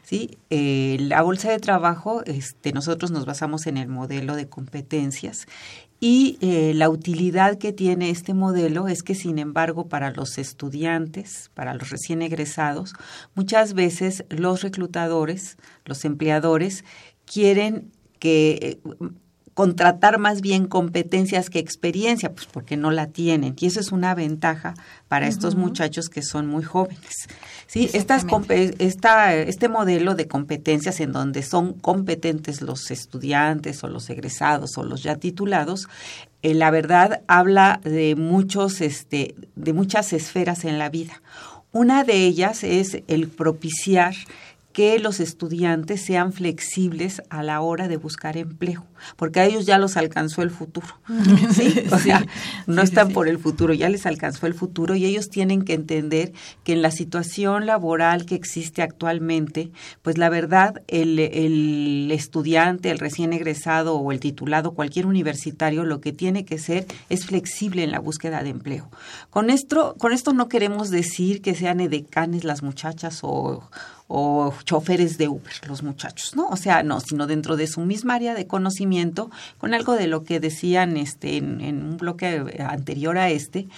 [0.02, 0.38] ¿sí?
[0.50, 5.46] Eh, la bolsa de trabajo, este, nosotros nos basamos en el modelo de competencias
[6.00, 11.50] y eh, la utilidad que tiene este modelo es que, sin embargo, para los estudiantes,
[11.54, 12.94] para los recién egresados,
[13.36, 16.84] muchas veces los reclutadores, los empleadores,
[17.24, 18.80] quieren que
[19.54, 23.54] contratar más bien competencias que experiencia, pues porque no la tienen.
[23.58, 24.74] Y eso es una ventaja
[25.08, 27.28] para estos muchachos que son muy jóvenes.
[27.66, 28.24] Sí, estas
[28.78, 34.84] esta, este modelo de competencias en donde son competentes los estudiantes o los egresados o
[34.84, 35.88] los ya titulados,
[36.42, 41.22] eh, la verdad habla de muchos, este, de muchas esferas en la vida.
[41.72, 44.14] Una de ellas es el propiciar
[44.72, 48.84] que los estudiantes sean flexibles a la hora de buscar empleo,
[49.16, 50.86] porque a ellos ya los alcanzó el futuro.
[51.52, 51.82] ¿sí?
[51.90, 52.24] O sea,
[52.66, 56.32] no están por el futuro, ya les alcanzó el futuro y ellos tienen que entender
[56.64, 59.70] que en la situación laboral que existe actualmente,
[60.02, 66.00] pues la verdad, el, el estudiante, el recién egresado o el titulado, cualquier universitario, lo
[66.00, 68.90] que tiene que ser es flexible en la búsqueda de empleo.
[69.30, 73.68] Con esto, con esto no queremos decir que sean edecanes las muchachas o
[74.14, 76.46] o choferes de Uber, los muchachos, ¿no?
[76.48, 78.91] O sea, no, sino dentro de su misma área de conocimiento,
[79.58, 83.68] con algo de lo que decían este, en, un bloque anterior a este,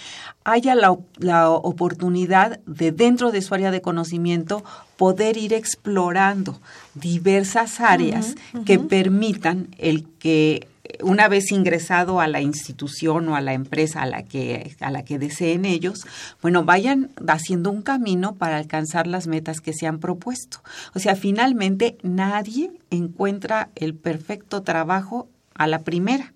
[0.43, 4.63] haya la, la, oportunidad de dentro de su área de conocimiento
[4.97, 6.59] poder ir explorando
[6.93, 10.67] diversas áreas que permitan el que
[11.01, 15.03] una vez ingresado a la institución o a la empresa a la que a la
[15.03, 16.05] que deseen ellos,
[16.41, 20.61] bueno, vayan haciendo un camino para alcanzar las metas que se han propuesto.
[20.93, 26.34] O sea, finalmente nadie encuentra el perfecto trabajo a la primera.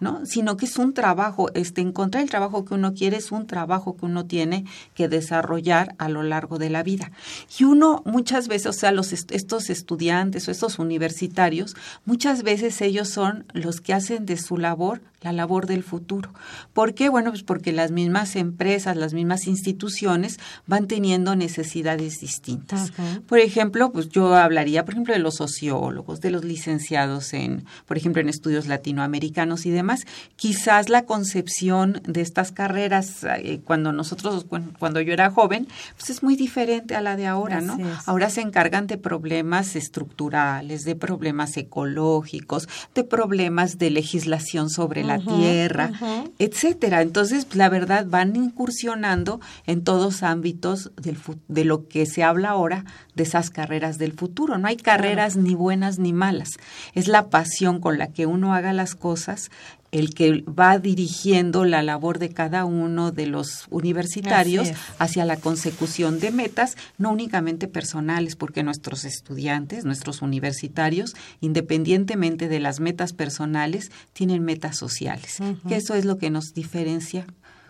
[0.00, 0.24] ¿No?
[0.26, 3.96] Sino que es un trabajo, este, encontrar el trabajo que uno quiere es un trabajo
[3.96, 7.12] que uno tiene que desarrollar a lo largo de la vida.
[7.58, 13.08] Y uno muchas veces, o sea, los, estos estudiantes o estos universitarios, muchas veces ellos
[13.08, 16.32] son los que hacen de su labor la labor del futuro.
[16.72, 17.08] ¿Por qué?
[17.08, 22.92] Bueno, pues porque las mismas empresas, las mismas instituciones van teniendo necesidades distintas.
[23.26, 27.98] Por ejemplo, pues yo hablaría, por ejemplo, de los sociólogos, de los licenciados en, por
[27.98, 29.89] ejemplo, en estudios latinoamericanos y demás.
[30.36, 34.46] Quizás la concepción de estas carreras eh, cuando nosotros,
[34.78, 37.78] cuando yo era joven, pues es muy diferente a la de ahora, ¿no?
[38.06, 45.18] Ahora se encargan de problemas estructurales, de problemas ecológicos, de problemas de legislación sobre la
[45.18, 45.90] tierra,
[46.38, 47.02] etcétera.
[47.02, 52.84] Entonces, la verdad, van incursionando en todos ámbitos del, de lo que se habla ahora
[53.14, 54.58] de esas carreras del futuro.
[54.58, 56.50] No hay carreras ni buenas ni malas.
[56.94, 59.50] Es la pasión con la que uno haga las cosas
[59.92, 66.20] el que va dirigiendo la labor de cada uno de los universitarios hacia la consecución
[66.20, 73.90] de metas, no únicamente personales, porque nuestros estudiantes, nuestros universitarios, independientemente de las metas personales,
[74.12, 77.26] tienen metas sociales, que eso es lo que nos diferencia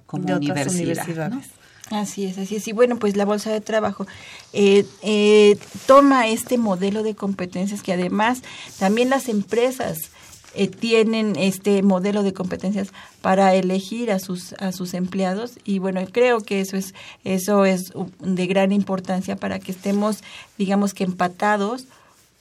[0.07, 1.31] como De otras universidad.
[1.31, 1.37] ¿no?
[1.37, 1.61] universidades.
[1.91, 2.69] Así es, así es.
[2.69, 4.07] Y bueno, pues la bolsa de trabajo
[4.53, 8.43] eh, eh, toma este modelo de competencias que además
[8.79, 10.11] también las empresas
[10.55, 12.89] eh, tienen este modelo de competencias
[13.23, 15.53] para elegir a sus a sus empleados.
[15.65, 20.19] Y bueno creo que eso es eso es de gran importancia para que estemos
[20.59, 21.85] digamos que empatados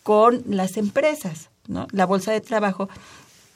[0.04, 2.90] con las empresas no la bolsa de trabajo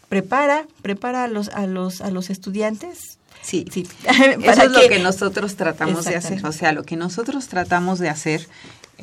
[0.10, 3.18] prepara prepara a los a los a los estudiantes.
[3.42, 3.86] Sí, sí.
[4.08, 6.46] Eso es lo que- nosotros tratamos de hacer.
[6.46, 8.48] O sea, lo que nosotros tratamos de hacer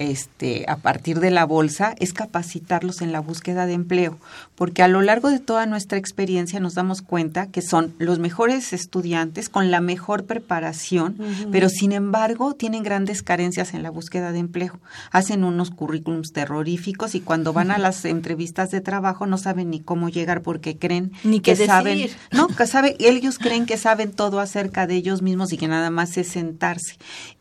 [0.01, 4.19] este, a partir de la bolsa es capacitarlos en la búsqueda de empleo,
[4.55, 8.73] porque a lo largo de toda nuestra experiencia nos damos cuenta que son los mejores
[8.73, 11.17] estudiantes con la mejor preparación,
[11.53, 14.81] pero sin embargo tienen grandes carencias en la búsqueda de empleo.
[15.11, 19.81] Hacen unos currículums terroríficos y cuando van a las entrevistas de trabajo no saben ni
[19.81, 24.41] cómo llegar porque creen Ni que saben, no, que sabe, ellos creen que saben todo
[24.41, 26.97] acerca de ellos mismos y que nada más es sentarse.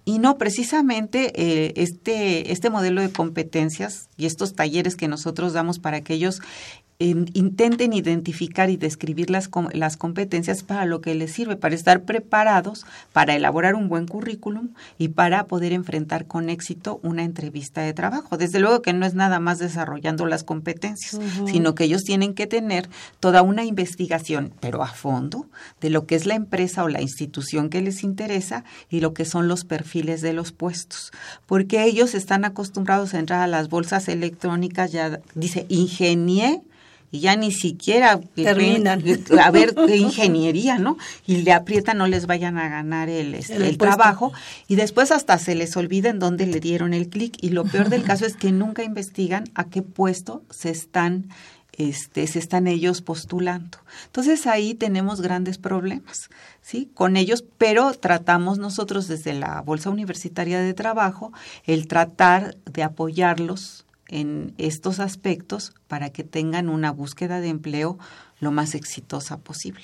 [0.05, 5.79] Y no, precisamente eh, este, este modelo de competencias y estos talleres que nosotros damos
[5.79, 6.41] para que ellos
[7.01, 12.85] intenten identificar y describir las, las competencias para lo que les sirve, para estar preparados,
[13.13, 18.35] para elaborar un buen currículum y para poder enfrentar con éxito una entrevista de trabajo.
[18.35, 22.47] Desde luego que no es nada más desarrollando las competencias, sino que ellos tienen que
[22.47, 22.89] tener
[23.21, 25.47] toda una investigación, pero a fondo,
[25.79, 29.23] de lo que es la empresa o la institución que les interesa y lo que
[29.23, 31.13] son los perfiles de los puestos.
[31.45, 36.61] Porque ellos están acostumbrados a entrar a las bolsas electrónicas, ya dice, ingenié
[37.11, 39.03] y ya ni siquiera Terminan.
[39.41, 40.97] a ver qué ingeniería, ¿no?
[41.25, 44.31] Y le aprietan, no les vayan a ganar el, este, El el trabajo
[44.67, 47.89] y después hasta se les olvida en dónde le dieron el clic y lo peor
[47.89, 51.29] del caso es que nunca investigan a qué puesto se están
[51.79, 53.77] este, se están ellos postulando.
[54.07, 56.29] Entonces ahí tenemos grandes problemas,
[56.61, 56.91] ¿sí?
[56.93, 61.31] Con ellos, pero tratamos nosotros desde la Bolsa Universitaria de Trabajo
[61.65, 67.97] el tratar de apoyarlos en estos aspectos para que tengan una búsqueda de empleo
[68.39, 69.83] lo más exitosa posible.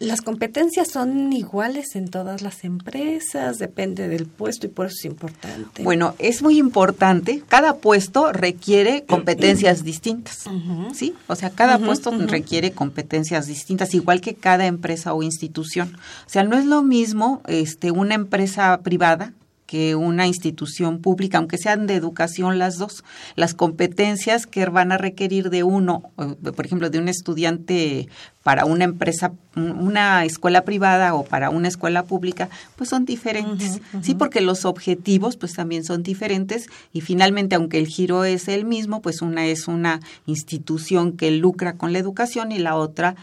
[0.00, 5.04] Las competencias son iguales en todas las empresas, depende del puesto y por eso es
[5.04, 5.82] importante.
[5.82, 7.42] Bueno, es muy importante.
[7.46, 10.46] Cada puesto requiere competencias distintas.
[10.94, 11.14] ¿sí?
[11.26, 15.94] O sea, cada puesto requiere competencias distintas, igual que cada empresa o institución.
[16.26, 19.34] O sea, no es lo mismo este, una empresa privada
[19.70, 23.04] que una institución pública, aunque sean de educación las dos.
[23.36, 26.10] Las competencias que van a requerir de uno,
[26.56, 28.08] por ejemplo, de un estudiante
[28.42, 33.80] para una empresa, un- una escuela privada o para una escuela pública, pues son diferentes.
[34.02, 38.64] Sí, porque los objetivos pues también son diferentes y finalmente, aunque el giro es el
[38.64, 43.14] mismo, pues una es una institución que lucra con la educación y la otra,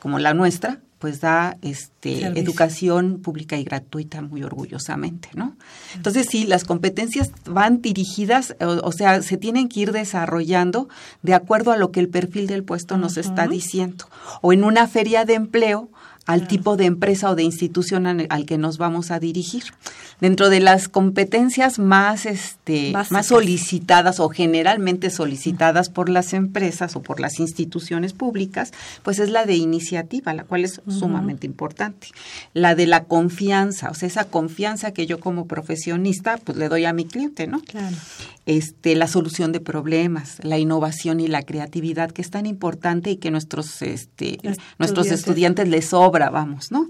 [0.00, 2.44] como la nuestra, pues da este Servicio.
[2.44, 5.56] educación pública y gratuita muy orgullosamente, ¿no?
[5.96, 10.88] Entonces sí, las competencias van dirigidas, o, o sea, se tienen que ir desarrollando
[11.22, 14.04] de acuerdo a lo que el perfil del puesto nos está diciendo.
[14.42, 15.90] O en una feria de empleo,
[16.26, 19.64] al tipo de empresa o de institución al, al que nos vamos a dirigir.
[20.20, 23.10] Dentro de las competencias más, este, Básicas.
[23.10, 29.30] más solicitadas o generalmente solicitadas por las empresas o por las instituciones públicas, pues es
[29.30, 32.08] la de iniciativa, la cual es sumamente importante.
[32.54, 36.84] La de la confianza, o sea, esa confianza que yo como profesionista, pues le doy
[36.84, 37.60] a mi cliente, ¿no?
[37.60, 37.96] Claro.
[38.46, 43.16] este, la solución de problemas, la innovación y la creatividad, que es tan importante y
[43.16, 44.38] que nuestros, este,
[44.78, 45.12] nuestros Estudiantes.
[45.18, 46.88] estudiantes les sobra, vamos, ¿no?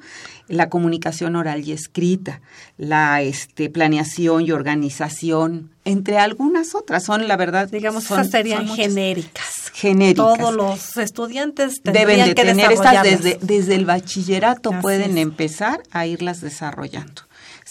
[0.48, 2.40] La comunicación oral y escrita,
[2.76, 7.68] la este, planeación y organización, entre algunas otras, son la verdad.
[7.68, 9.70] Digamos, son, esas serían son genéricas.
[9.72, 10.38] Genéricas.
[10.38, 15.16] Todos los estudiantes Deben de que tener estas desde, desde el bachillerato, Así pueden es.
[15.18, 17.22] empezar a irlas desarrollando.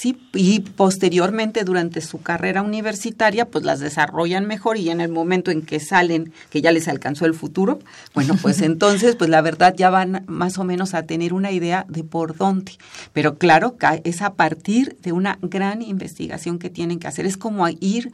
[0.01, 5.51] Sí, y posteriormente durante su carrera universitaria, pues las desarrollan mejor y en el momento
[5.51, 7.77] en que salen, que ya les alcanzó el futuro,
[8.15, 11.85] bueno, pues entonces, pues la verdad ya van más o menos a tener una idea
[11.87, 12.79] de por dónde.
[13.13, 17.27] Pero claro, es a partir de una gran investigación que tienen que hacer.
[17.27, 18.11] Es como ir,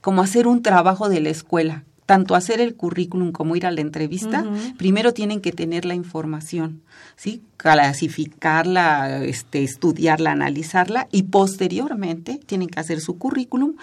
[0.00, 1.82] como hacer un trabajo de la escuela.
[2.06, 4.44] Tanto hacer el currículum como ir a la entrevista,
[4.78, 6.82] primero tienen que tener la información,
[7.16, 7.42] ¿sí?
[7.56, 13.74] Clasificarla, este, estudiarla, analizarla y posteriormente tienen que hacer su currículum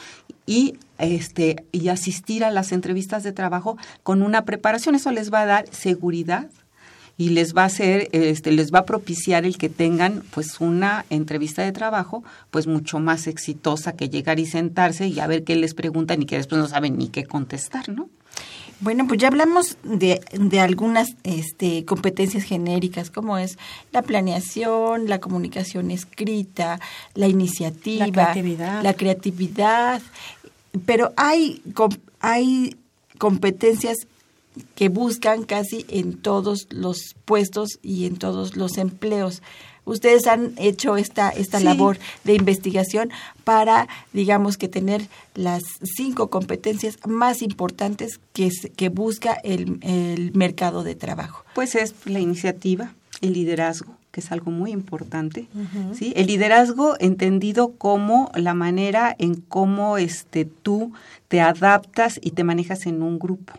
[0.46, 4.96] y este y asistir a las entrevistas de trabajo con una preparación.
[4.96, 6.50] Eso les va a dar seguridad
[7.18, 11.06] y les va a hacer, este, les va a propiciar el que tengan pues una
[11.10, 15.56] entrevista de trabajo pues mucho más exitosa que llegar y sentarse y a ver qué
[15.56, 18.10] les preguntan y que después no saben ni qué contestar, ¿no?
[18.80, 23.58] Bueno, pues ya hablamos de, de algunas este, competencias genéricas, como es
[23.94, 26.82] la planeación, la comunicación escrita,
[27.14, 28.84] la iniciativa, La creatividad.
[28.84, 30.02] la creatividad,
[30.86, 31.62] pero hay,
[32.20, 32.76] hay
[33.20, 34.08] competencias
[34.76, 39.42] que buscan casi en todos los puestos y en todos los empleos.
[39.86, 41.66] Ustedes han hecho esta, esta Sí.
[41.66, 43.10] labor de investigación
[43.44, 50.84] para, digamos, que tener las cinco competencias más importantes que, que busca el, el mercado
[50.84, 51.44] de trabajo.
[51.54, 55.48] Pues es la iniciativa, el liderazgo, que es algo muy importante.
[55.98, 56.14] ¿sí?
[56.16, 60.94] El liderazgo entendido como la manera en cómo este, tú
[61.28, 63.54] te adaptas y te manejas en un grupo.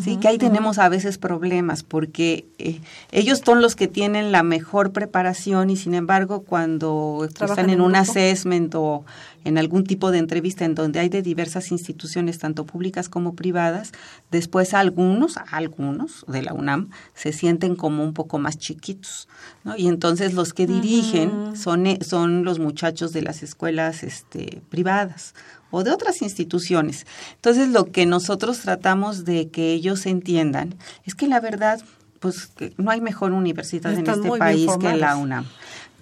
[0.00, 2.80] Sí, que ahí tenemos a veces problemas porque eh,
[3.12, 7.80] ellos son los que tienen la mejor preparación y sin embargo cuando están en en
[7.80, 8.00] un grupo.
[8.00, 9.04] assessment o
[9.44, 13.92] en algún tipo de entrevista en donde hay de diversas instituciones, tanto públicas como privadas,
[14.32, 19.28] después algunos, algunos de la UNAM se sienten como un poco más chiquitos,
[19.62, 19.76] ¿no?
[19.76, 25.32] Y entonces los que dirigen son, eh, son los muchachos de las escuelas este, privadas
[25.70, 27.06] o de otras instituciones.
[27.34, 31.80] Entonces lo que nosotros tratamos de que ellos entiendan es que la verdad,
[32.20, 35.16] pues no hay mejor universidad en este país que la.
[35.16, 35.46] UNAM.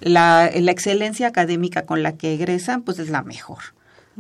[0.01, 3.59] La, la excelencia académica con la que egresan, pues es la mejor.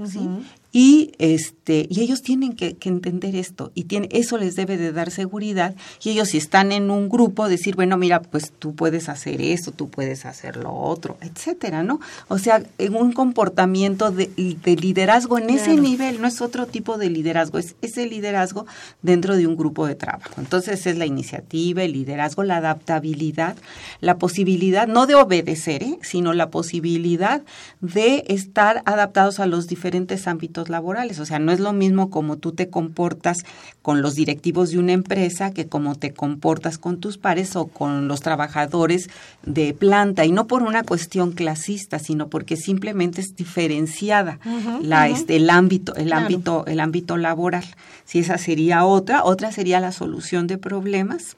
[0.05, 0.29] ¿sí?
[0.73, 4.93] Y este y ellos tienen que, que entender esto y tiene, eso les debe de
[4.93, 9.09] dar seguridad y ellos si están en un grupo decir bueno mira pues tú puedes
[9.09, 14.27] hacer esto tú puedes hacer lo otro etcétera no o sea en un comportamiento de,
[14.27, 18.67] de liderazgo en ese nivel no es otro tipo de liderazgo es ese liderazgo
[19.03, 23.57] dentro de un grupo de trabajo entonces es la iniciativa el liderazgo la adaptabilidad
[24.01, 25.99] la posibilidad no de obedecer ¿eh?
[26.03, 27.43] sino la posibilidad
[27.81, 31.19] de estar adaptados a los diferentes ámbitos laborales.
[31.19, 33.39] O sea, no es lo mismo como tú te comportas
[33.83, 38.09] con los directivos de una empresa que como te comportas con tus pares o con
[38.09, 39.09] los trabajadores
[39.45, 40.25] de planta.
[40.25, 44.39] Y no por una cuestión clasista, sino porque simplemente es diferenciada
[44.83, 46.27] la, este, el ámbito, el Claro.
[46.27, 47.65] ámbito, el ámbito laboral.
[48.05, 51.37] Si esa sería otra, otra sería la solución de problemas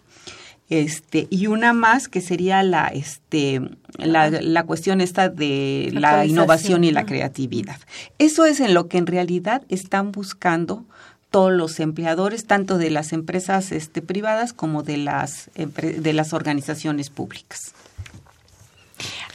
[0.68, 3.60] este y una más que sería la este
[3.98, 7.78] la, la cuestión esta de la innovación y la creatividad.
[8.18, 10.84] Eso es en lo que en realidad están buscando
[11.30, 17.10] todos los empleadores tanto de las empresas este privadas como de las de las organizaciones
[17.10, 17.72] públicas.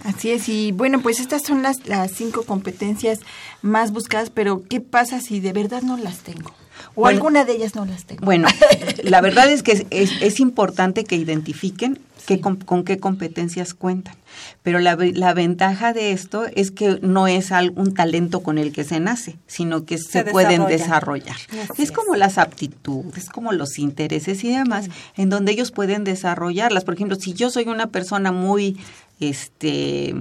[0.03, 3.19] Así es, y bueno, pues estas son las, las cinco competencias
[3.61, 6.51] más buscadas, pero ¿qué pasa si de verdad no las tengo?
[6.95, 7.17] O Bueno.
[7.17, 8.25] alguna de ellas no las tengo.
[8.25, 8.47] Bueno,
[9.03, 13.73] la verdad es que es, es- es importante que identifiquen qué com- con qué competencias
[13.73, 14.15] cuentan.
[14.63, 18.83] Pero la, la ventaja de esto es que no es un talento con el que
[18.83, 21.33] se nace, sino que se, Se pueden desarrolla.
[21.33, 21.69] desarrollar.
[21.71, 21.91] Así es es.
[21.91, 24.87] como las aptitudes, como los intereses y demás,
[25.17, 26.83] en donde ellos pueden desarrollarlas.
[26.85, 28.77] Por ejemplo, si yo soy una persona muy,
[29.19, 30.13] este,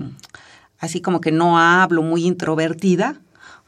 [0.79, 3.17] así como que no hablo, muy introvertida,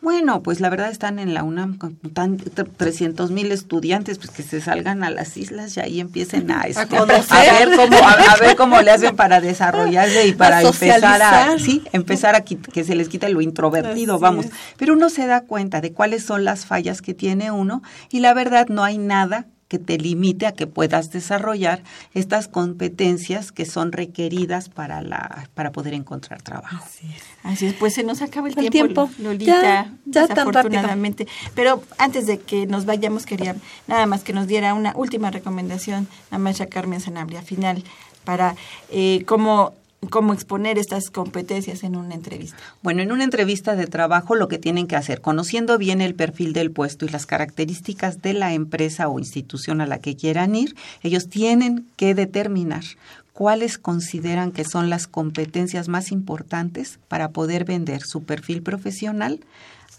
[0.03, 4.43] bueno, pues la verdad están en la UNAM con tan 300 mil estudiantes, pues que
[4.43, 7.69] se salgan a las islas y ahí empiecen a, este, a, conocer.
[7.69, 11.85] ver cómo a, a ver cómo le hacen para desarrollarse y para empezar a sí,
[11.93, 14.47] empezar a que se les quite lo introvertido, Así vamos.
[14.47, 14.53] es.
[14.77, 18.35] Pero uno se da cuenta de cuáles son las fallas que tiene uno y la
[18.35, 23.91] verdad no hay nada que te limite a que puedas desarrollar estas competencias que son
[23.91, 26.85] requeridas para la para poder encontrar trabajo.
[27.43, 29.23] Así es, pues se nos acaba el, El tiempo, tiempo.
[29.23, 31.27] Lolita, Ya, ya tan desafortunadamente.
[31.55, 33.57] Pero antes de que nos vayamos, quería
[33.87, 37.83] nada más que nos diera una última recomendación, la maestra Carmen Sanabria, final,
[38.25, 38.55] para
[38.91, 39.73] eh, cómo,
[40.11, 42.57] cómo exponer estas competencias en una entrevista.
[42.83, 46.53] Bueno, en una entrevista de trabajo lo que tienen que hacer, conociendo bien el perfil
[46.53, 50.75] del puesto y las características de la empresa o institución a la que quieran ir,
[51.03, 52.85] ellos tienen que determinar
[53.33, 59.41] cuáles consideran que son las competencias más importantes para poder vender su perfil profesional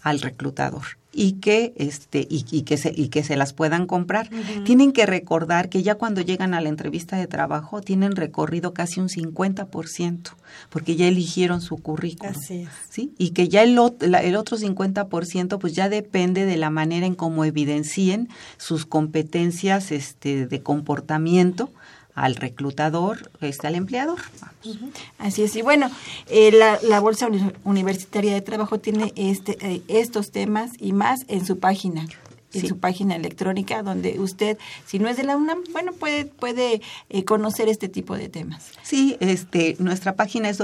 [0.02, 0.84] al reclutador
[1.14, 4.28] y que este y, y que se y que se las puedan comprar.
[4.64, 9.00] Tienen que recordar que ya cuando llegan a la entrevista de trabajo tienen recorrido casi
[9.00, 10.30] un 50%,
[10.70, 12.34] porque ya eligieron su currículum.
[12.34, 12.68] Así es.
[12.90, 13.12] ¿sí?
[13.18, 17.44] Y que ya el, el otro 50% pues ya depende de la manera en cómo
[17.44, 21.70] evidencien sus competencias este de comportamiento
[22.14, 24.18] al reclutador, este, al empleador.
[24.40, 24.78] Vamos.
[25.18, 25.90] Así es, y bueno,
[26.28, 31.24] eh, la, la Bolsa Uni- Universitaria de Trabajo tiene este, eh, estos temas y más
[31.28, 32.02] en su página.
[32.02, 32.68] en Sí.
[32.68, 37.24] su página electrónica donde usted, si no es de la UNAM, bueno, puede, puede eh,
[37.24, 38.66] conocer este tipo de temas.
[38.84, 40.58] Sí, este, nuestra página es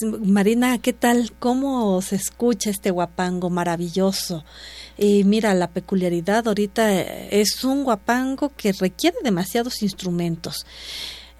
[0.00, 1.32] Pues Marina, ¿qué tal?
[1.38, 4.44] ¿Cómo se escucha este guapango maravilloso?
[4.96, 10.64] Y mira, la peculiaridad ahorita eh, es un guapango que requiere demasiados instrumentos.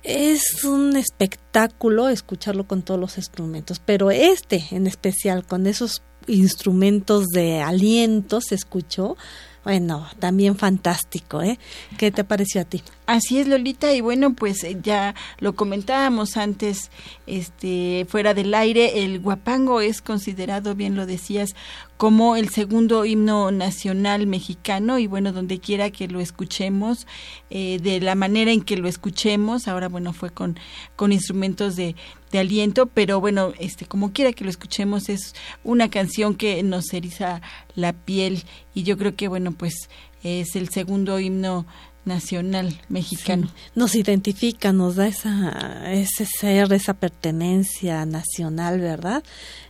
[0.02, 7.28] Es un espectáculo escucharlo con todos los instrumentos, pero este en especial con esos instrumentos
[7.28, 9.16] de aliento se escuchó,
[9.64, 11.58] bueno, también fantástico, ¿eh?
[11.96, 12.82] ¿Qué te pareció a ti?
[13.12, 16.90] Así es, Lolita, y bueno, pues eh, ya lo comentábamos antes,
[17.26, 21.50] este, fuera del aire, el guapango es considerado, bien lo decías,
[21.98, 27.06] como el segundo himno nacional mexicano, y bueno, donde quiera que lo escuchemos,
[27.50, 30.58] eh, de la manera en que lo escuchemos, ahora bueno, fue con,
[30.96, 31.94] con instrumentos de,
[32.30, 35.34] de aliento, pero bueno, este, como quiera que lo escuchemos, es
[35.64, 37.42] una canción que nos eriza
[37.74, 39.90] la piel, y yo creo que bueno, pues
[40.22, 41.66] es el segundo himno
[42.04, 43.48] nacional mexicano.
[43.74, 49.22] Nos identifica, nos da esa, ese ser, esa pertenencia nacional, ¿verdad?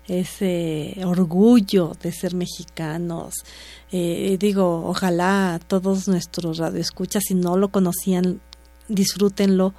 [0.09, 3.35] Ese orgullo de ser mexicanos.
[3.91, 8.41] Eh, digo, ojalá todos nuestros radioescuchas, si no lo conocían,
[8.89, 9.74] disfrútenlo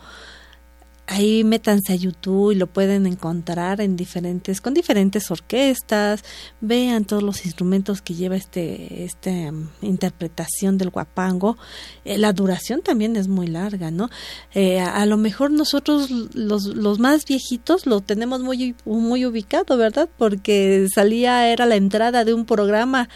[1.08, 6.24] ahí métanse a YouTube y lo pueden encontrar en diferentes con diferentes orquestas
[6.62, 11.58] vean todos los instrumentos que lleva este esta um, interpretación del guapango
[12.06, 14.10] eh, la duración también es muy larga no
[14.54, 20.10] eh, a, lo mejor nosotros los, los más viejitos lo tenemos muy muy ubicado verdad
[20.18, 23.10] porque salía era la entrada de un programa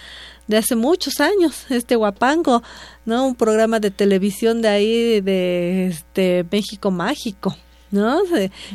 [0.48, 2.64] de hace muchos años, este Guapango,
[3.06, 3.28] ¿no?
[3.28, 7.54] Un programa de televisión de ahí, de este México Mágico.
[7.92, 8.22] ¿No?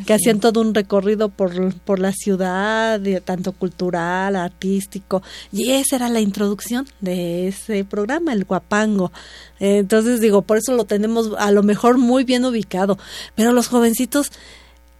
[0.06, 6.08] que hacían todo un recorrido por, por la ciudad, tanto cultural, artístico, y esa era
[6.08, 9.12] la introducción de ese programa, el Guapango.
[9.58, 12.98] entonces digo, por eso lo tenemos a lo mejor muy bien ubicado,
[13.34, 14.30] pero los jovencitos,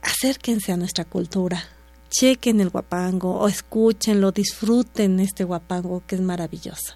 [0.02, 1.64] acérquense a nuestra cultura,
[2.12, 6.94] chequen el Guapango o escúchenlo, disfruten este Guapango que es maravilloso.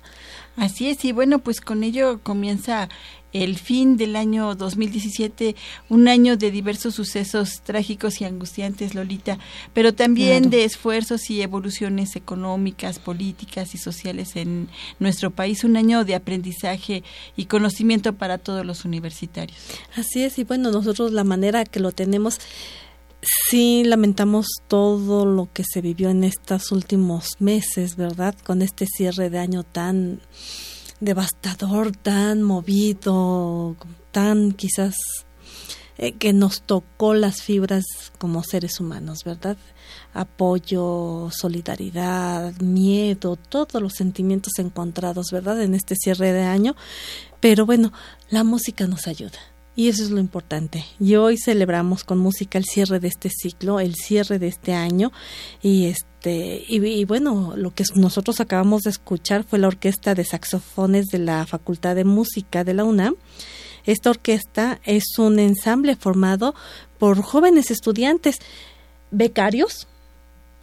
[0.57, 2.89] Así es, y bueno, pues con ello comienza
[3.33, 5.55] el fin del año 2017,
[5.91, 9.39] un año de diversos sucesos trágicos y angustiantes, Lolita,
[9.75, 16.05] pero también de esfuerzos y evoluciones económicas, políticas y sociales en nuestro país, un año
[16.05, 17.03] de aprendizaje
[17.37, 19.59] y conocimiento para todos los universitarios.
[19.97, 22.41] Así es, y bueno, nosotros la manera que lo tenemos
[23.51, 28.35] sí lamentamos todo lo que se vivió en estos últimos meses, ¿verdad?
[28.45, 30.21] Con este cierre de año tan
[31.01, 33.77] devastador, tan movido,
[34.13, 34.97] tan quizás
[35.99, 37.85] eh, que nos tocó las fibras
[38.19, 39.57] como seres humanos, ¿verdad?
[40.13, 45.63] Apoyo, solidaridad, miedo, todos los sentimientos encontrados, ¿verdad?
[45.63, 46.77] En este cierre de año.
[47.41, 47.93] Pero bueno,
[48.31, 49.39] la música nos ayuda.
[49.77, 50.85] Y eso es lo importante.
[50.99, 55.13] Y hoy celebramos con música el cierre de este ciclo, el cierre de este año.
[55.63, 61.07] Y este, y, bueno, lo que nosotros acabamos de escuchar fue la orquesta de saxofones
[61.07, 63.17] de la Facultad de Música de la UNAM.
[63.85, 66.55] Esta orquesta es un ensamble formado
[66.99, 68.39] por jóvenes estudiantes
[69.11, 69.87] becarios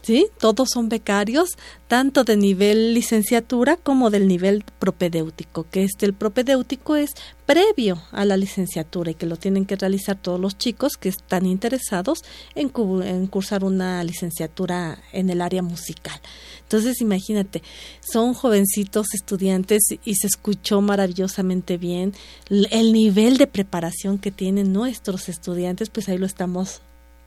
[0.04, 0.28] ¿sí?
[0.38, 6.95] Todos son becarios, tanto de nivel licenciatura como del nivel propedéutico, que este el propedéutico
[6.95, 7.12] es
[7.45, 11.45] previo a la licenciatura y que lo tienen que realizar todos los chicos que están
[11.45, 12.24] interesados
[12.56, 12.72] en,
[13.04, 16.20] en cursar una licenciatura en el área musical.
[16.62, 17.64] Entonces, imagínate,
[18.01, 22.14] son jovencitos estudiantes y se escuchó maravillosamente bien
[22.49, 26.82] el nivel de preparación que tienen nuestros estudiantes, pues ahí lo estamos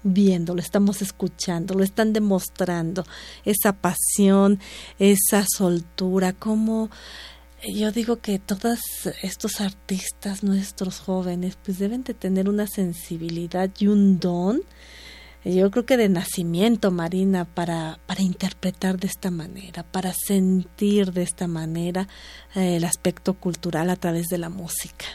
[0.06, 3.04] viendo, lo estamos escuchando, lo están demostrando,
[3.44, 4.60] esa pasión,
[4.98, 6.90] esa soltura, como
[7.68, 8.78] yo digo que todos
[9.22, 14.62] estos artistas, nuestros jóvenes, pues deben de tener una sensibilidad y un don,
[15.44, 21.22] yo creo que de nacimiento, Marina, para, para interpretar de esta manera, para sentir de
[21.22, 22.08] esta manera
[22.54, 25.06] eh, el aspecto cultural a través de la música.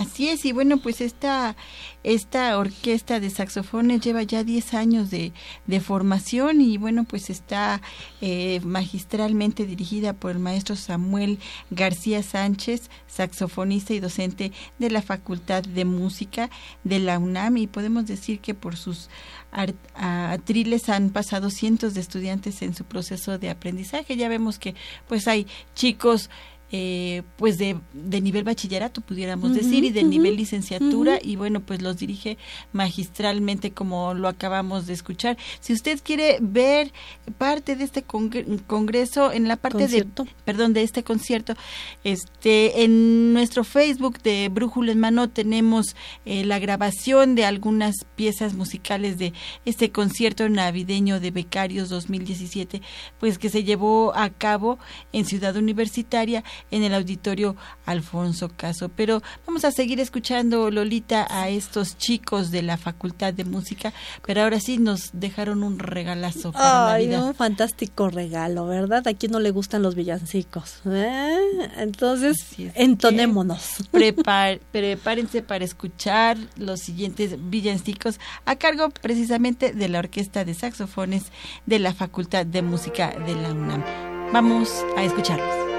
[0.00, 1.56] Así es, y bueno, pues esta,
[2.04, 5.34] esta orquesta de saxofones lleva ya 10 años de,
[5.66, 7.82] de formación y bueno, pues está
[8.22, 11.38] eh, magistralmente dirigida por el maestro Samuel
[11.70, 16.48] García Sánchez, saxofonista y docente de la Facultad de Música
[16.82, 19.10] de la UNAM y podemos decir que por sus
[19.94, 24.16] atriles han pasado cientos de estudiantes en su proceso de aprendizaje.
[24.16, 24.74] Ya vemos que
[25.08, 26.30] pues hay chicos
[26.72, 31.82] eh, pues de, de, nivel bachillerato pudiéramos decir y de nivel licenciatura y bueno pues
[31.82, 32.38] los dirige
[32.72, 35.36] magistralmente como lo acabamos de escuchar.
[35.58, 36.92] Si usted quiere ver
[37.38, 40.06] parte de este congreso en la parte de
[40.44, 41.54] perdón de este concierto
[42.04, 48.54] este en nuestro Facebook de Brújula en mano tenemos eh, la grabación de algunas piezas
[48.54, 49.32] musicales de
[49.64, 52.80] este concierto navideño de becarios 2017
[53.18, 54.78] pues que se llevó a cabo
[55.12, 57.56] en Ciudad Universitaria en el auditorio
[57.86, 58.88] Alfonso Caso.
[58.88, 63.92] Pero vamos a seguir escuchando, Lolita, a estos chicos de la Facultad de Música,
[64.24, 69.06] pero ahora sí nos dejaron un regalazo para Ay, un fantástico regalo, ¿verdad?
[69.06, 70.80] A quien no le gustan los villancicos.
[70.86, 71.38] ¿eh?
[71.76, 72.36] Entonces,
[72.74, 73.76] entonémonos.
[73.90, 81.24] prepárense para escuchar los siguientes villancicos a cargo precisamente de la Orquesta de Saxofones
[81.66, 83.82] de la Facultad de Música de la UNAM.
[84.32, 85.69] Vamos a escucharlos.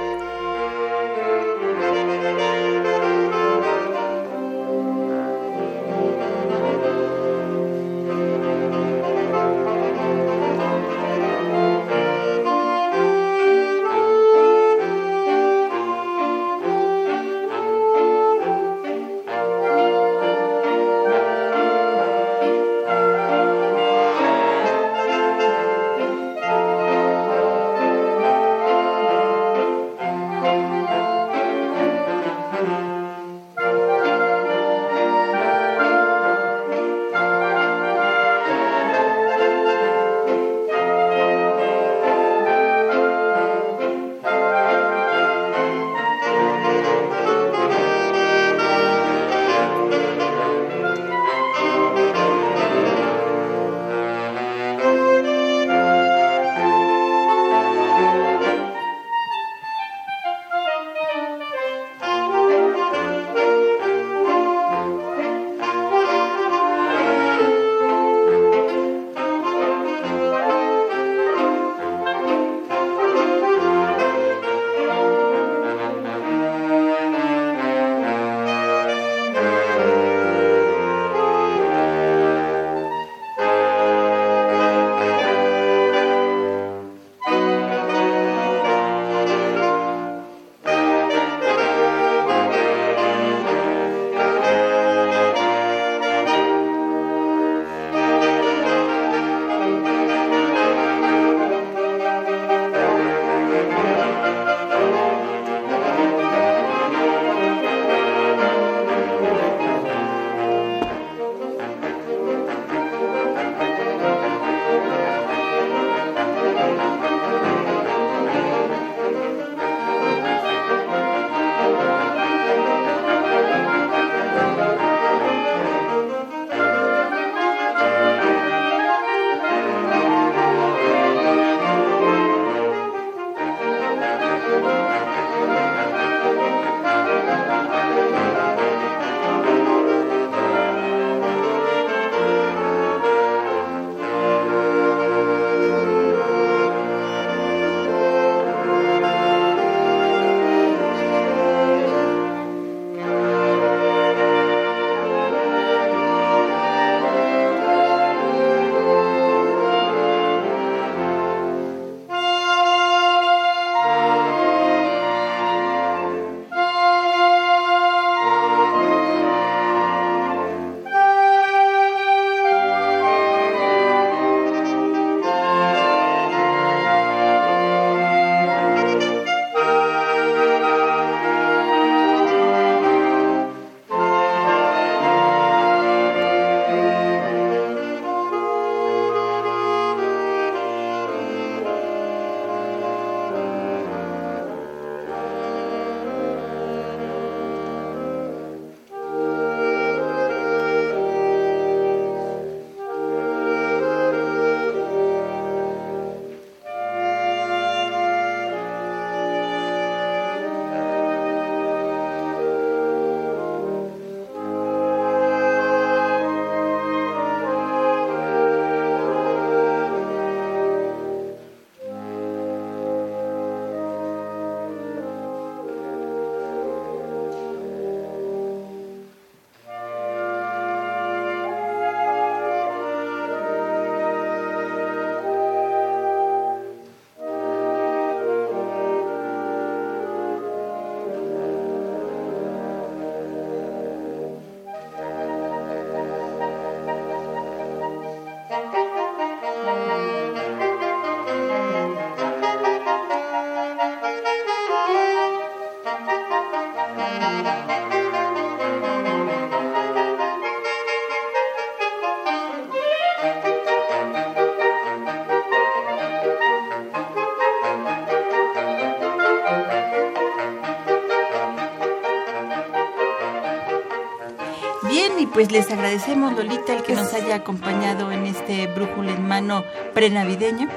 [275.33, 279.63] Pues les agradecemos, Lolita, el que nos haya acompañado en este brújula en mano
[279.93, 280.69] prenavideño.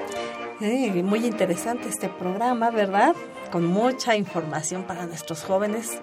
[0.60, 3.14] Muy interesante este programa, ¿verdad?
[3.50, 6.00] Con mucha información para nuestros jóvenes.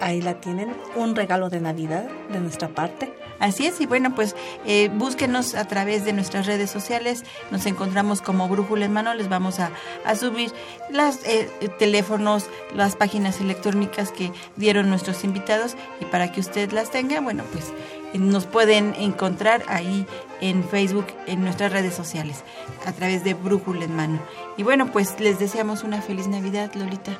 [0.00, 3.12] Ahí la tienen, un regalo de Navidad de nuestra parte.
[3.40, 8.22] Así es, y bueno, pues eh, búsquenos a través de nuestras redes sociales, nos encontramos
[8.22, 9.70] como Brújula en Mano, les vamos a,
[10.04, 10.52] a subir
[10.90, 16.90] los eh, teléfonos, las páginas electrónicas que dieron nuestros invitados y para que usted las
[16.90, 17.72] tenga, bueno, pues
[18.12, 20.06] eh, nos pueden encontrar ahí
[20.40, 22.44] en Facebook, en nuestras redes sociales,
[22.86, 24.20] a través de Brújula en Mano.
[24.56, 27.18] Y bueno, pues les deseamos una feliz Navidad, Lolita.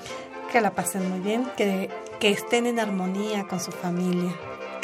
[0.52, 1.90] Que la pasen muy bien, que,
[2.20, 4.32] que estén en armonía con su familia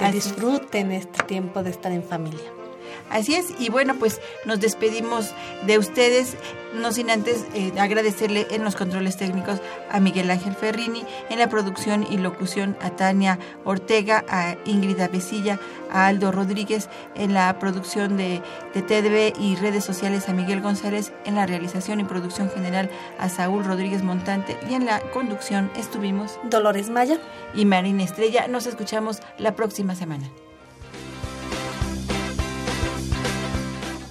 [0.01, 2.60] que disfruten este tiempo de estar en familia.
[3.11, 5.35] Así es, y bueno, pues nos despedimos
[5.67, 6.37] de ustedes,
[6.75, 11.49] no sin antes eh, agradecerle en los controles técnicos a Miguel Ángel Ferrini, en la
[11.49, 15.59] producción y locución a Tania Ortega, a Ingrid Avesilla,
[15.91, 18.41] a Aldo Rodríguez, en la producción de,
[18.75, 23.29] de TDB y redes sociales a Miguel González, en la realización y producción general a
[23.29, 27.19] Saúl Rodríguez Montante y en la conducción estuvimos Dolores Maya
[27.55, 28.47] y Marina Estrella.
[28.47, 30.31] Nos escuchamos la próxima semana.